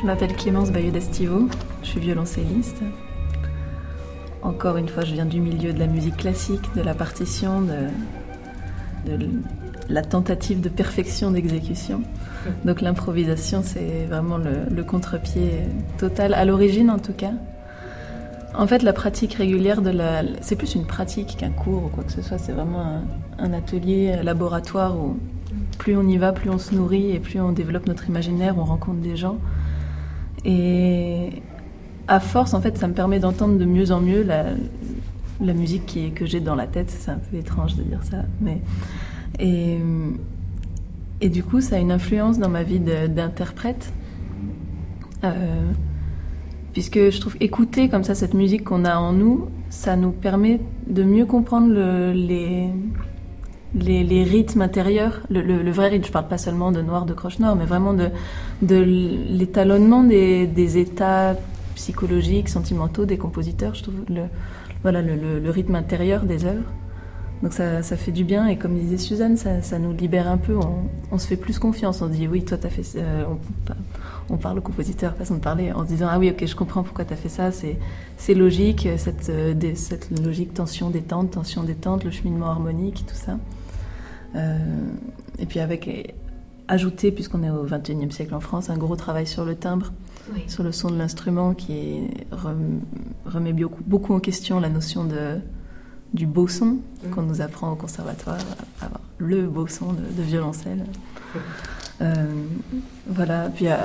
Je 0.00 0.06
m'appelle 0.06 0.34
Clémence 0.34 0.70
Bayeux 0.70 0.90
d'Estivo, 0.90 1.48
je 1.82 1.88
suis 1.88 2.00
violoncelliste. 2.00 2.82
Encore 4.42 4.76
une 4.76 4.88
fois, 4.88 5.04
je 5.04 5.14
viens 5.14 5.24
du 5.24 5.40
milieu 5.40 5.72
de 5.72 5.78
la 5.78 5.86
musique 5.86 6.18
classique, 6.18 6.62
de 6.76 6.82
la 6.82 6.94
partition, 6.94 7.62
de, 7.62 9.18
la 9.88 10.02
tentative 10.02 10.60
de 10.60 10.68
perfection 10.68 11.30
d'exécution. 11.30 12.02
Donc 12.64 12.80
l'improvisation, 12.80 13.62
c'est 13.62 14.06
vraiment 14.08 14.38
le, 14.38 14.82
contre-pied 14.84 15.62
total, 15.98 16.34
à 16.34 16.44
l'origine 16.44 16.90
en 16.90 16.98
tout 16.98 17.12
cas. 17.12 17.32
En 18.54 18.66
fait, 18.66 18.82
la 18.82 18.92
pratique 18.92 19.34
régulière 19.34 19.82
de 19.82 19.90
la... 19.90 20.22
C'est 20.40 20.56
plus 20.56 20.74
une 20.74 20.86
pratique 20.86 21.36
qu'un 21.36 21.50
cours 21.50 21.84
ou 21.84 21.88
quoi 21.88 22.04
que 22.04 22.12
ce 22.12 22.22
soit, 22.22 22.38
c'est 22.38 22.52
vraiment 22.52 23.02
un, 23.38 23.52
atelier, 23.52 24.14
un 24.18 24.22
laboratoire 24.22 24.96
où 24.96 25.18
plus 25.78 25.96
on 25.96 26.08
y 26.08 26.16
va, 26.16 26.32
plus 26.32 26.48
on 26.48 26.58
se 26.58 26.74
nourrit 26.74 27.10
et 27.10 27.20
plus 27.20 27.38
on 27.38 27.52
développe 27.52 27.86
notre 27.86 28.08
imaginaire, 28.08 28.56
on 28.58 28.64
rencontre 28.64 29.00
des 29.00 29.16
gens. 29.16 29.38
Et 30.44 31.42
à 32.08 32.18
force, 32.18 32.54
en 32.54 32.62
fait, 32.62 32.78
ça 32.78 32.88
me 32.88 32.94
permet 32.94 33.18
d'entendre 33.18 33.58
de 33.58 33.64
mieux 33.66 33.90
en 33.90 34.00
mieux 34.00 34.22
la, 34.22 34.44
la 35.40 35.52
musique 35.52 35.84
qui, 35.84 36.12
que 36.12 36.24
j'ai 36.24 36.40
dans 36.40 36.54
la 36.54 36.66
tête. 36.66 36.90
C'est 36.90 37.10
un 37.10 37.18
peu 37.18 37.36
étrange 37.36 37.76
de 37.76 37.82
dire 37.82 38.00
ça. 38.04 38.18
Mais, 38.40 38.62
et, 39.38 39.78
du 41.28 41.42
coup, 41.42 41.60
ça 41.60 41.76
a 41.76 41.78
une 41.78 41.92
influence 41.92 42.38
dans 42.38 42.48
ma 42.48 42.62
vie 42.62 42.80
d'interprète. 42.80 43.92
Euh, 45.24 45.70
puisque 46.72 47.10
je 47.10 47.20
trouve 47.20 47.36
écouter 47.40 47.88
comme 47.88 48.04
ça 48.04 48.14
cette 48.14 48.34
musique 48.34 48.64
qu'on 48.64 48.84
a 48.84 48.96
en 48.96 49.12
nous, 49.12 49.48
ça 49.70 49.96
nous 49.96 50.10
permet 50.10 50.60
de 50.86 51.02
mieux 51.04 51.24
comprendre 51.24 51.72
le, 51.72 52.12
les, 52.12 52.70
les, 53.74 54.24
rythmes 54.24 54.62
intérieurs, 54.62 55.22
le, 55.30 55.70
vrai 55.70 55.88
rythme, 55.88 56.06
je 56.06 56.12
parle 56.12 56.28
pas 56.28 56.38
seulement 56.38 56.72
de 56.72 56.82
noir, 56.82 57.06
de 57.06 57.14
croche 57.14 57.38
noir, 57.38 57.56
mais 57.56 57.64
vraiment 57.64 57.94
de, 57.94 58.10
l'étalonnement 58.62 60.04
des, 60.04 60.78
états 60.78 61.36
psychologiques, 61.74 62.48
sentimentaux 62.48 63.04
des 63.04 63.18
compositeurs, 63.18 63.74
je 63.74 63.82
trouve, 63.82 64.04
le, 64.08 64.24
voilà, 64.82 65.02
le, 65.02 65.50
rythme 65.50 65.74
intérieur 65.74 66.24
des 66.24 66.44
œuvres. 66.44 66.70
Donc 67.42 67.52
ça, 67.52 67.82
ça, 67.82 67.96
fait 67.96 68.12
du 68.12 68.24
bien 68.24 68.46
et 68.46 68.56
comme 68.56 68.74
disait 68.74 68.96
Suzanne, 68.96 69.36
ça, 69.36 69.60
ça 69.60 69.78
nous 69.78 69.92
libère 69.92 70.28
un 70.28 70.38
peu, 70.38 70.56
on, 71.12 71.18
se 71.18 71.26
fait 71.26 71.36
plus 71.36 71.58
confiance, 71.58 72.00
on 72.00 72.08
se 72.08 72.12
dit 72.12 72.26
oui, 72.26 72.44
toi 72.44 72.56
tu 72.56 72.66
as 72.66 72.70
fait 72.70 72.82
ça, 72.82 73.00
on, 73.28 74.34
on, 74.34 74.38
parle 74.38 74.58
au 74.58 74.62
compositeur, 74.62 75.14
façon 75.14 75.34
de 75.34 75.40
parler, 75.40 75.70
en 75.70 75.82
se 75.84 75.88
disant 75.88 76.08
ah 76.10 76.18
oui, 76.18 76.30
ok, 76.30 76.46
je 76.46 76.56
comprends 76.56 76.82
pourquoi 76.82 77.04
tu 77.04 77.12
as 77.12 77.16
fait 77.16 77.28
ça, 77.28 77.50
c'est 77.50 78.34
logique, 78.34 78.88
cette, 78.96 79.28
euh, 79.28 79.54
cette 79.74 80.18
logique 80.18 80.54
tension, 80.54 80.88
détente, 80.88 81.32
tension, 81.32 81.62
détente, 81.62 82.04
le 82.04 82.10
cheminement 82.10 82.46
harmonique, 82.46 83.04
tout 83.06 83.14
ça. 83.14 83.38
Euh, 84.34 84.58
et 85.38 85.44
puis 85.44 85.60
avec 85.60 86.14
ajouter, 86.68 87.12
puisqu'on 87.12 87.42
est 87.42 87.50
au 87.50 87.64
XXIe 87.64 88.10
siècle 88.10 88.34
en 88.34 88.40
France, 88.40 88.70
un 88.70 88.76
gros 88.76 88.96
travail 88.96 89.26
sur 89.26 89.44
le 89.44 89.54
timbre, 89.54 89.92
sur 90.48 90.64
le 90.64 90.72
son 90.72 90.90
de 90.90 90.96
l'instrument 90.96 91.54
qui 91.54 92.08
remet 93.24 93.52
beaucoup, 93.52 94.14
en 94.14 94.20
question 94.20 94.58
la 94.58 94.68
notion 94.68 95.04
de, 95.04 95.38
du 96.14 96.26
beau 96.26 96.48
son 96.48 96.66
mm. 96.66 97.10
qu'on 97.14 97.22
nous 97.22 97.40
apprend 97.40 97.72
au 97.72 97.76
conservatoire, 97.76 98.38
avoir 98.80 99.00
le 99.18 99.46
beau 99.46 99.66
son 99.66 99.92
de, 99.92 100.22
violoncelle. 100.22 100.84
Euh, 102.02 102.26
voilà, 103.06 103.48
puis 103.48 103.68
euh, 103.68 103.76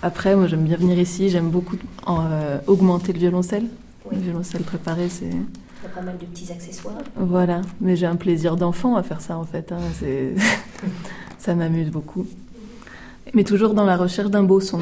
après, 0.00 0.36
moi 0.36 0.46
j'aime 0.46 0.62
bien 0.62 0.76
venir 0.76 0.96
ici, 1.00 1.30
j'aime 1.30 1.50
beaucoup 1.50 1.76
augmenter 2.68 3.12
le 3.12 3.18
violoncelle. 3.18 3.64
Le 4.12 4.18
violoncelle 4.18 4.62
préparé, 4.62 5.08
c'est 5.08 5.32
pas 5.88 6.00
mal 6.00 6.16
de 6.18 6.26
petits 6.26 6.52
accessoires. 6.52 7.02
Voilà, 7.16 7.62
mais 7.80 7.96
j'ai 7.96 8.06
un 8.06 8.14
plaisir 8.14 8.56
d'enfant 8.56 8.94
à 8.94 9.02
faire 9.02 9.20
ça 9.20 9.36
en 9.36 9.44
fait. 9.44 9.72
Hein. 9.72 9.78
ça 11.38 11.56
m'amuse 11.56 11.90
beaucoup. 11.90 12.26
Mais 13.34 13.44
toujours 13.44 13.74
dans 13.74 13.84
la 13.84 13.96
recherche 13.96 14.30
d'un 14.30 14.44
beau 14.44 14.60
son. 14.60 14.80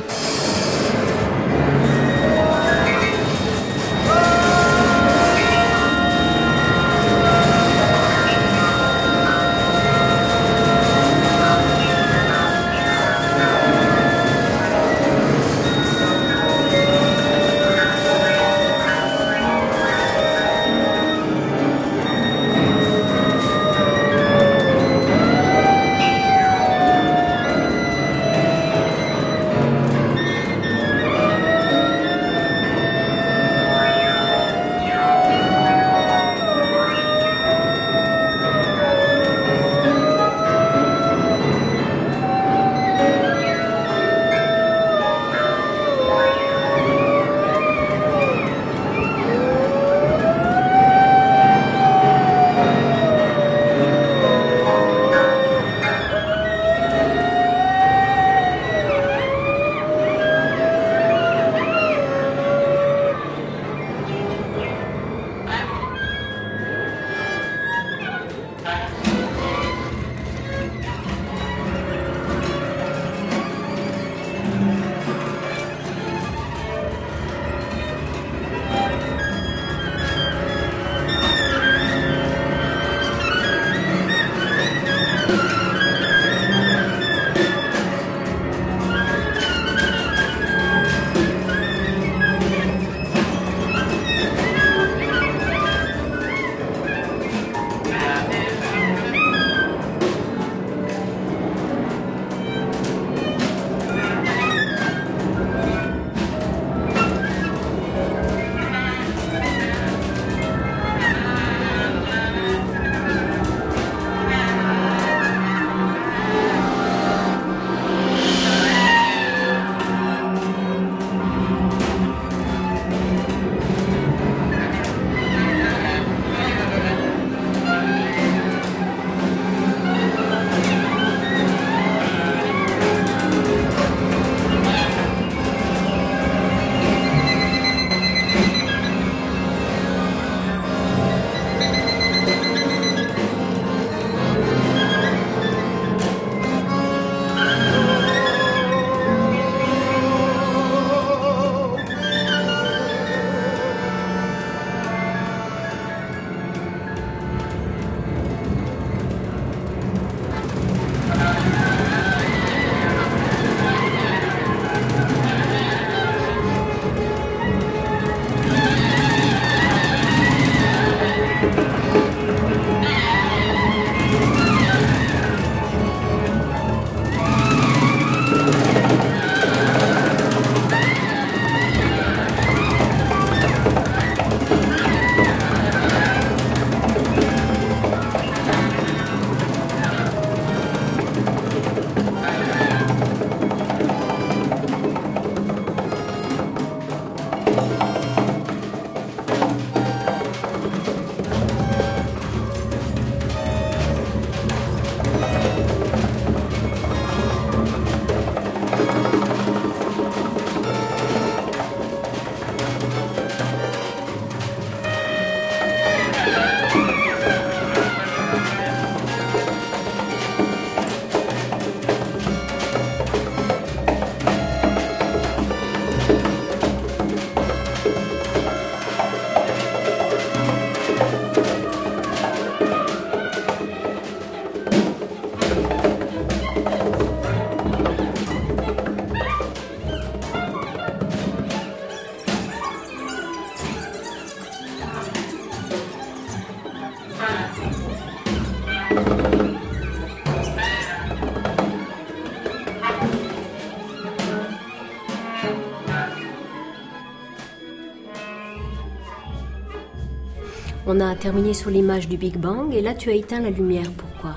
On 260.97 261.01
a 261.01 261.17
terminé 261.17 261.55
sur 261.55 261.71
l'image 261.71 262.09
du 262.09 262.17
Big 262.17 262.37
Bang 262.39 262.73
et 262.73 262.81
là 262.81 262.95
tu 262.95 263.11
as 263.11 263.15
éteint 263.15 263.41
la 263.41 263.51
lumière. 263.51 263.91
Pourquoi? 263.97 264.31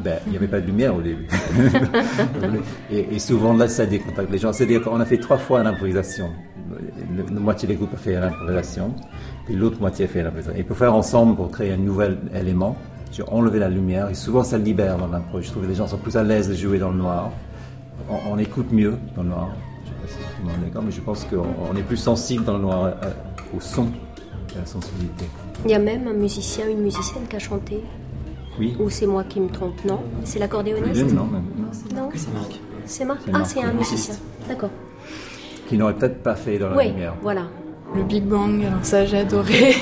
Ben, 0.00 0.18
il 0.26 0.32
n'y 0.32 0.36
avait 0.36 0.46
pas 0.46 0.60
de 0.60 0.66
lumière 0.66 0.94
au 0.94 1.00
début. 1.00 1.26
et, 2.90 3.18
souvent, 3.18 3.54
là, 3.54 3.66
ça 3.66 3.86
décontacte 3.86 4.30
les 4.30 4.36
gens. 4.36 4.52
C'est-à-dire 4.52 4.82
qu'on 4.82 5.00
a 5.00 5.06
fait 5.06 5.16
trois 5.16 5.38
fois 5.38 5.62
l'improvisation. 5.62 6.30
La 7.16 7.40
moitié 7.40 7.66
des 7.66 7.76
groupes 7.76 7.94
a 7.94 7.96
fait 7.96 8.12
l'improvisation, 8.12 8.94
puis 9.46 9.56
l'autre 9.56 9.80
moitié 9.80 10.04
a 10.04 10.08
fait 10.08 10.22
l'improvisation. 10.22 10.60
Et 10.60 10.64
pour 10.64 10.76
faire 10.76 10.94
ensemble, 10.94 11.36
pour 11.36 11.50
créer 11.50 11.72
un 11.72 11.78
nouvel 11.78 12.18
élément, 12.34 12.76
j'ai 13.10 13.22
enlevé 13.28 13.58
la 13.58 13.70
lumière, 13.70 14.10
et 14.10 14.14
souvent 14.14 14.44
ça 14.44 14.58
libère 14.58 14.98
dans 14.98 15.08
l'impro. 15.08 15.40
Je 15.40 15.50
trouve 15.50 15.62
que 15.62 15.68
les 15.68 15.74
gens 15.74 15.86
sont 15.86 15.98
plus 15.98 16.16
à 16.16 16.22
l'aise 16.22 16.48
de 16.48 16.54
jouer 16.54 16.78
dans 16.78 16.90
le 16.90 16.98
noir. 16.98 17.30
On, 18.30 18.38
écoute 18.38 18.70
mieux 18.70 18.96
dans 19.16 19.22
le 19.22 19.30
noir. 19.30 19.48
Je 19.84 19.90
ne 19.90 19.94
sais 19.94 20.00
pas 20.02 20.08
si 20.08 20.36
tout 20.36 20.42
le 20.42 20.44
monde 20.44 20.56
est 20.62 20.66
d'accord, 20.66 20.82
mais 20.82 20.92
je 20.92 21.00
pense 21.00 21.24
qu'on 21.24 21.76
est 21.76 21.82
plus 21.82 21.96
sensible 21.96 22.44
dans 22.44 22.58
le 22.58 22.62
noir 22.62 22.84
euh, 22.84 23.10
au 23.56 23.60
son 23.60 23.88
et 24.52 24.56
à 24.56 24.60
la 24.60 24.66
sensibilité. 24.66 25.26
Il 25.64 25.70
y 25.70 25.74
a 25.74 25.78
même 25.78 26.08
un 26.08 26.12
musicien, 26.14 26.68
une 26.68 26.80
musicienne 26.80 27.24
qui 27.28 27.36
a 27.36 27.38
chanté 27.38 27.82
oui. 28.58 28.76
Ou 28.78 28.90
c'est 28.90 29.06
moi 29.06 29.24
qui 29.24 29.40
me 29.40 29.48
trompe 29.48 29.82
Non 29.86 30.00
C'est 30.24 30.38
l'accordéoniste 30.38 31.12
Non, 31.14 31.24
non, 31.24 31.42
non. 31.94 32.10
C'est 32.14 32.32
Marc. 32.32 32.60
C'est 32.84 33.04
Marc 33.06 33.20
Ah, 33.32 33.42
c'est 33.44 33.62
un 33.62 33.72
musicien. 33.72 34.14
D'accord. 34.48 34.70
Qui 35.68 35.78
n'aurait 35.78 35.94
peut-être 35.94 36.22
pas 36.22 36.34
fait 36.34 36.58
dans 36.58 36.68
la 36.70 36.76
oui, 36.76 36.88
lumière. 36.88 37.14
voilà. 37.22 37.44
Le 37.94 38.02
Big 38.02 38.24
Bang, 38.24 38.62
alors 38.64 38.84
ça 38.84 39.06
j'ai 39.06 39.18
adoré. 39.18 39.74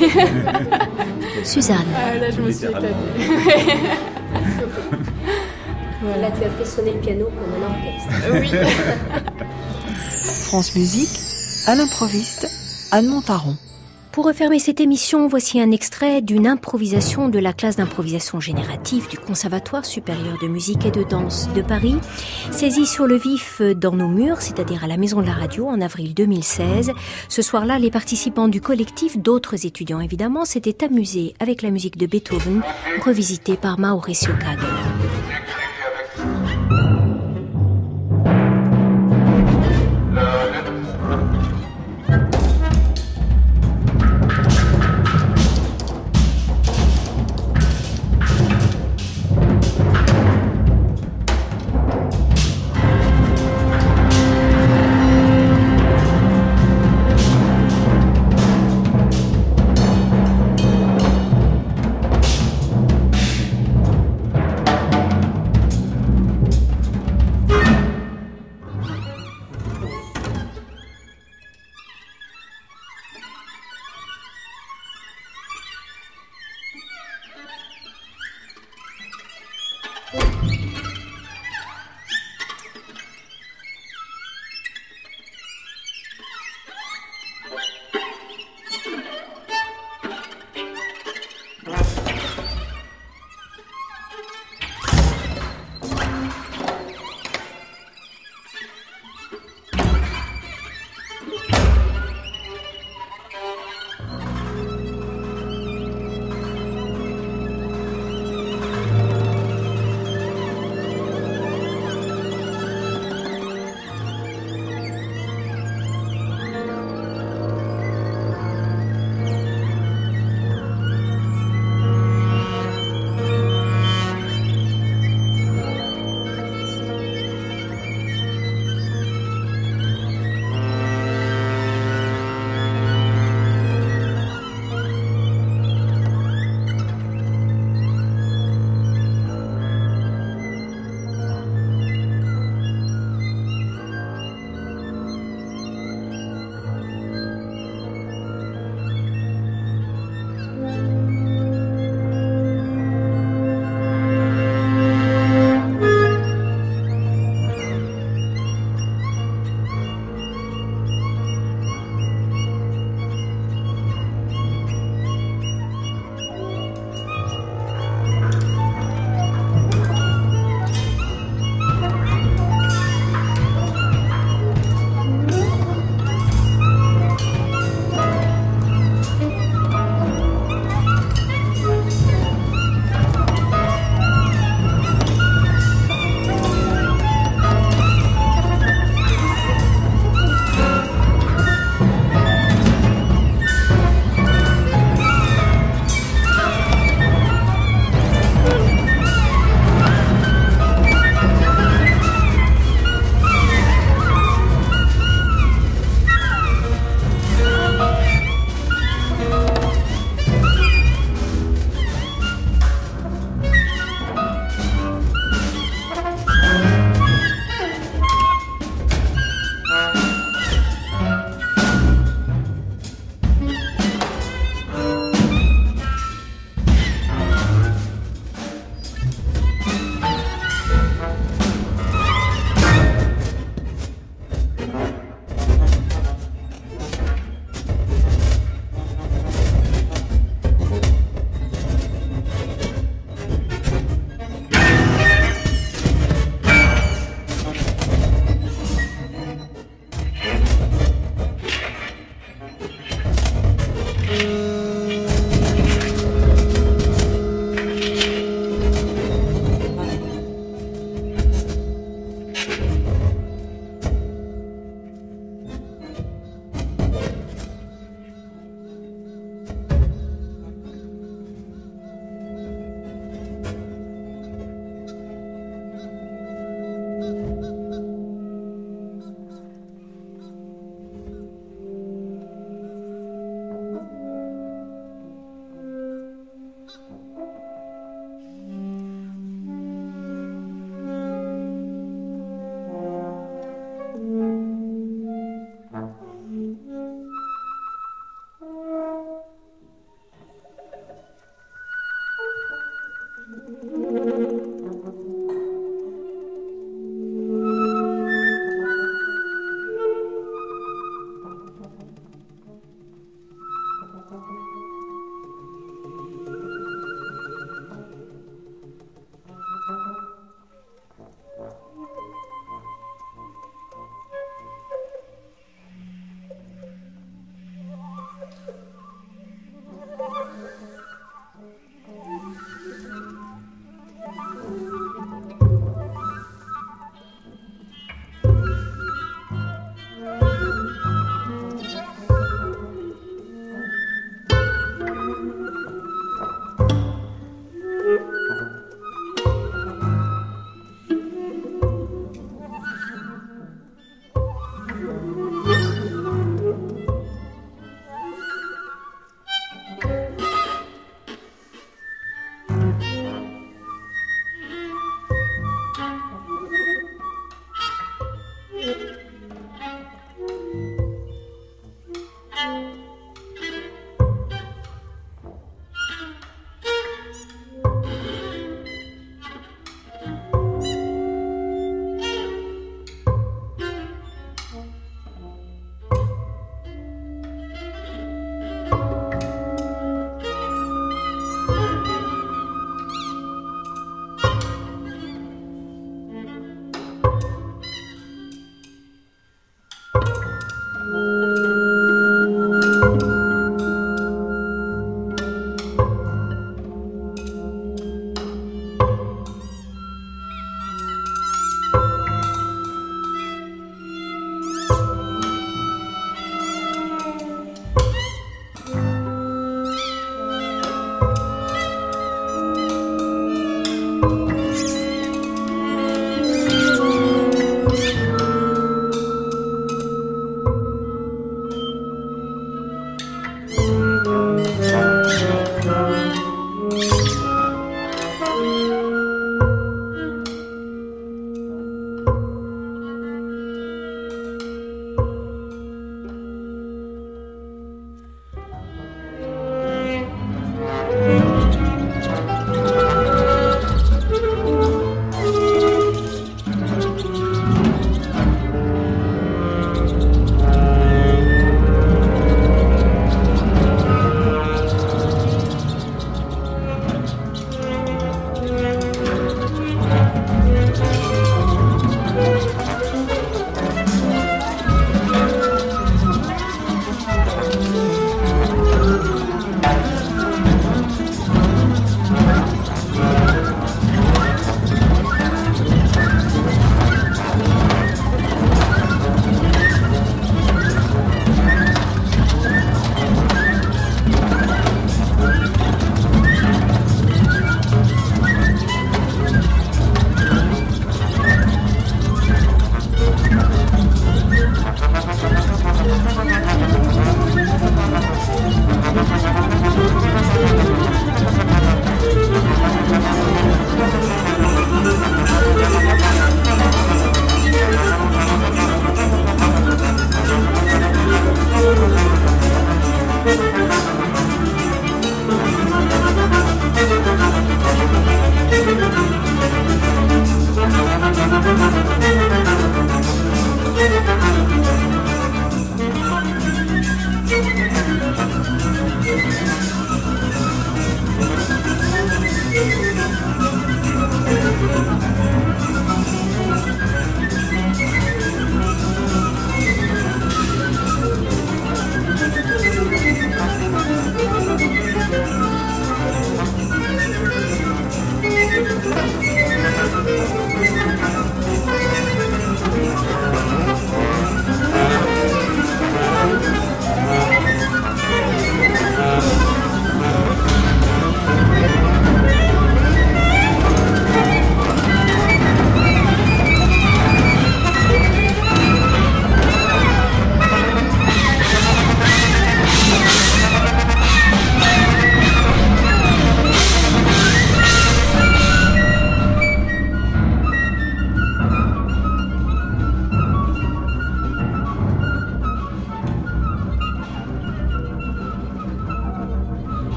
Suzanne. 1.45 1.77
Ah, 1.95 2.15
là 2.19 2.31
je 2.31 2.41
me 2.41 2.51
suis 2.51 2.67
éclatée. 2.67 2.89
voilà. 6.03 6.17
Là 6.23 6.31
tu 6.39 6.45
as 6.45 6.51
fait 6.51 6.65
sonner 6.65 6.93
le 6.93 7.01
piano 7.01 7.27
comme 7.27 7.63
un 7.63 7.67
orchestre. 7.67 8.09
Oui. 8.33 8.51
France 10.47 10.75
Musique, 10.75 11.21
à 11.67 11.75
l'improviste, 11.75 12.49
Anne 12.93 13.09
Montaron. 13.09 13.57
Pour 14.19 14.27
refermer 14.27 14.59
cette 14.59 14.81
émission, 14.81 15.29
voici 15.29 15.61
un 15.61 15.71
extrait 15.71 16.23
d'une 16.23 16.49
improvisation 16.49 17.29
de 17.29 17.39
la 17.39 17.53
classe 17.53 17.77
d'improvisation 17.77 18.41
générative 18.41 19.09
du 19.09 19.17
Conservatoire 19.17 19.85
supérieur 19.85 20.39
de 20.43 20.49
musique 20.49 20.85
et 20.85 20.91
de 20.91 21.05
danse 21.05 21.49
de 21.55 21.63
Paris, 21.63 21.95
saisie 22.51 22.85
sur 22.85 23.07
le 23.07 23.15
vif 23.15 23.63
dans 23.63 23.93
nos 23.93 24.09
murs, 24.09 24.43
c'est-à-dire 24.43 24.83
à 24.83 24.89
la 24.89 24.97
Maison 24.97 25.21
de 25.21 25.27
la 25.27 25.35
Radio 25.35 25.69
en 25.69 25.81
avril 25.81 26.15
2016. 26.15 26.91
Ce 27.29 27.43
soir-là, 27.43 27.79
les 27.79 27.93
participants 27.93 28.49
du 28.49 28.61
collectif, 28.61 29.17
d'autres 29.19 29.67
étudiants 29.67 30.01
évidemment, 30.01 30.45
s'étaient 30.45 30.85
amusés 30.85 31.35
avec 31.39 31.63
la 31.63 31.71
musique 31.71 31.97
de 31.97 32.07
Beethoven, 32.07 32.63
revisitée 33.05 33.57
par 33.57 33.79
Mauricio 33.79 34.33
Kagel. 34.41 35.08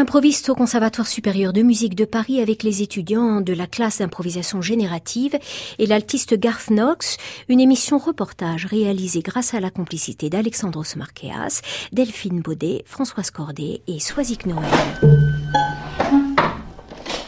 À 0.00 0.02
l'improviste 0.02 0.48
au 0.48 0.54
Conservatoire 0.54 1.06
supérieur 1.06 1.52
de 1.52 1.60
musique 1.60 1.94
de 1.94 2.06
Paris 2.06 2.40
avec 2.40 2.62
les 2.62 2.80
étudiants 2.80 3.42
de 3.42 3.52
la 3.52 3.66
classe 3.66 3.98
d'improvisation 3.98 4.62
générative 4.62 5.38
et 5.78 5.84
l'altiste 5.86 6.38
Garth 6.38 6.68
Knox, 6.70 7.18
une 7.50 7.60
émission 7.60 7.98
reportage 7.98 8.64
réalisée 8.64 9.20
grâce 9.20 9.52
à 9.52 9.60
la 9.60 9.68
complicité 9.70 10.30
d'Alexandros 10.30 10.96
Marqueas, 10.96 11.60
Delphine 11.92 12.40
Baudet, 12.40 12.82
Françoise 12.86 13.30
Cordet 13.30 13.82
et 13.86 14.00
Soisic 14.00 14.46
Noël. 14.46 14.70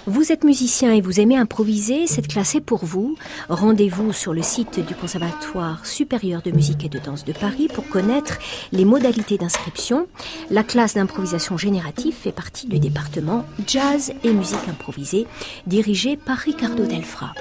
Vous 0.07 0.33
êtes 0.33 0.43
musicien 0.43 0.93
et 0.93 1.01
vous 1.01 1.21
aimez 1.21 1.37
improviser, 1.37 2.09
cette 2.09 2.27
classe 2.27 2.57
est 2.57 2.61
pour 2.61 2.85
vous. 2.85 3.15
Rendez-vous 3.49 4.13
sur 4.13 4.35
le 4.35 4.43
site 4.43 4.85
du 4.85 4.97
Conservatoire 4.97 5.87
supérieur 5.87 6.43
de 6.43 6.51
musique 6.51 6.85
et 6.85 6.89
de 6.89 6.99
danse 6.99 7.25
de 7.25 7.33
Paris 7.33 7.69
pour 7.73 7.89
connaître 7.89 8.39
les 8.73 8.85
modalités 8.85 9.39
d'inscription. 9.39 10.09
La 10.51 10.65
classe 10.65 10.95
d'improvisation 10.95 11.57
générative 11.57 12.15
fait 12.15 12.33
partie 12.33 12.67
du 12.67 12.81
département 12.81 13.47
jazz 13.65 14.13
et 14.25 14.33
musique 14.33 14.69
improvisée, 14.69 15.29
dirigé 15.69 16.17
par 16.17 16.39
Ricardo 16.39 16.85
Delfra. 16.85 17.33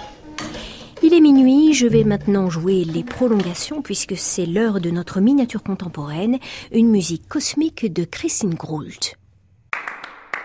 Il 1.01 1.16
est 1.16 1.20
minuit, 1.20 1.74
je 1.74 1.88
vais 1.88 2.03
maintenant 2.03 2.51
jouer 2.51 2.84
les 2.84 3.03
prolongations 3.03 3.82
puisque 3.82 4.16
c'est 4.16 4.45
l'heure 4.45 4.80
de 4.80 4.91
notre 4.91 5.20
miniature 5.20 5.64
contemporaine, 5.64 6.38
une 6.72 6.89
musique 6.89 7.28
cosmique 7.28 7.91
de 7.91 8.03
Christine 8.03 8.53
Groult. 8.53 9.18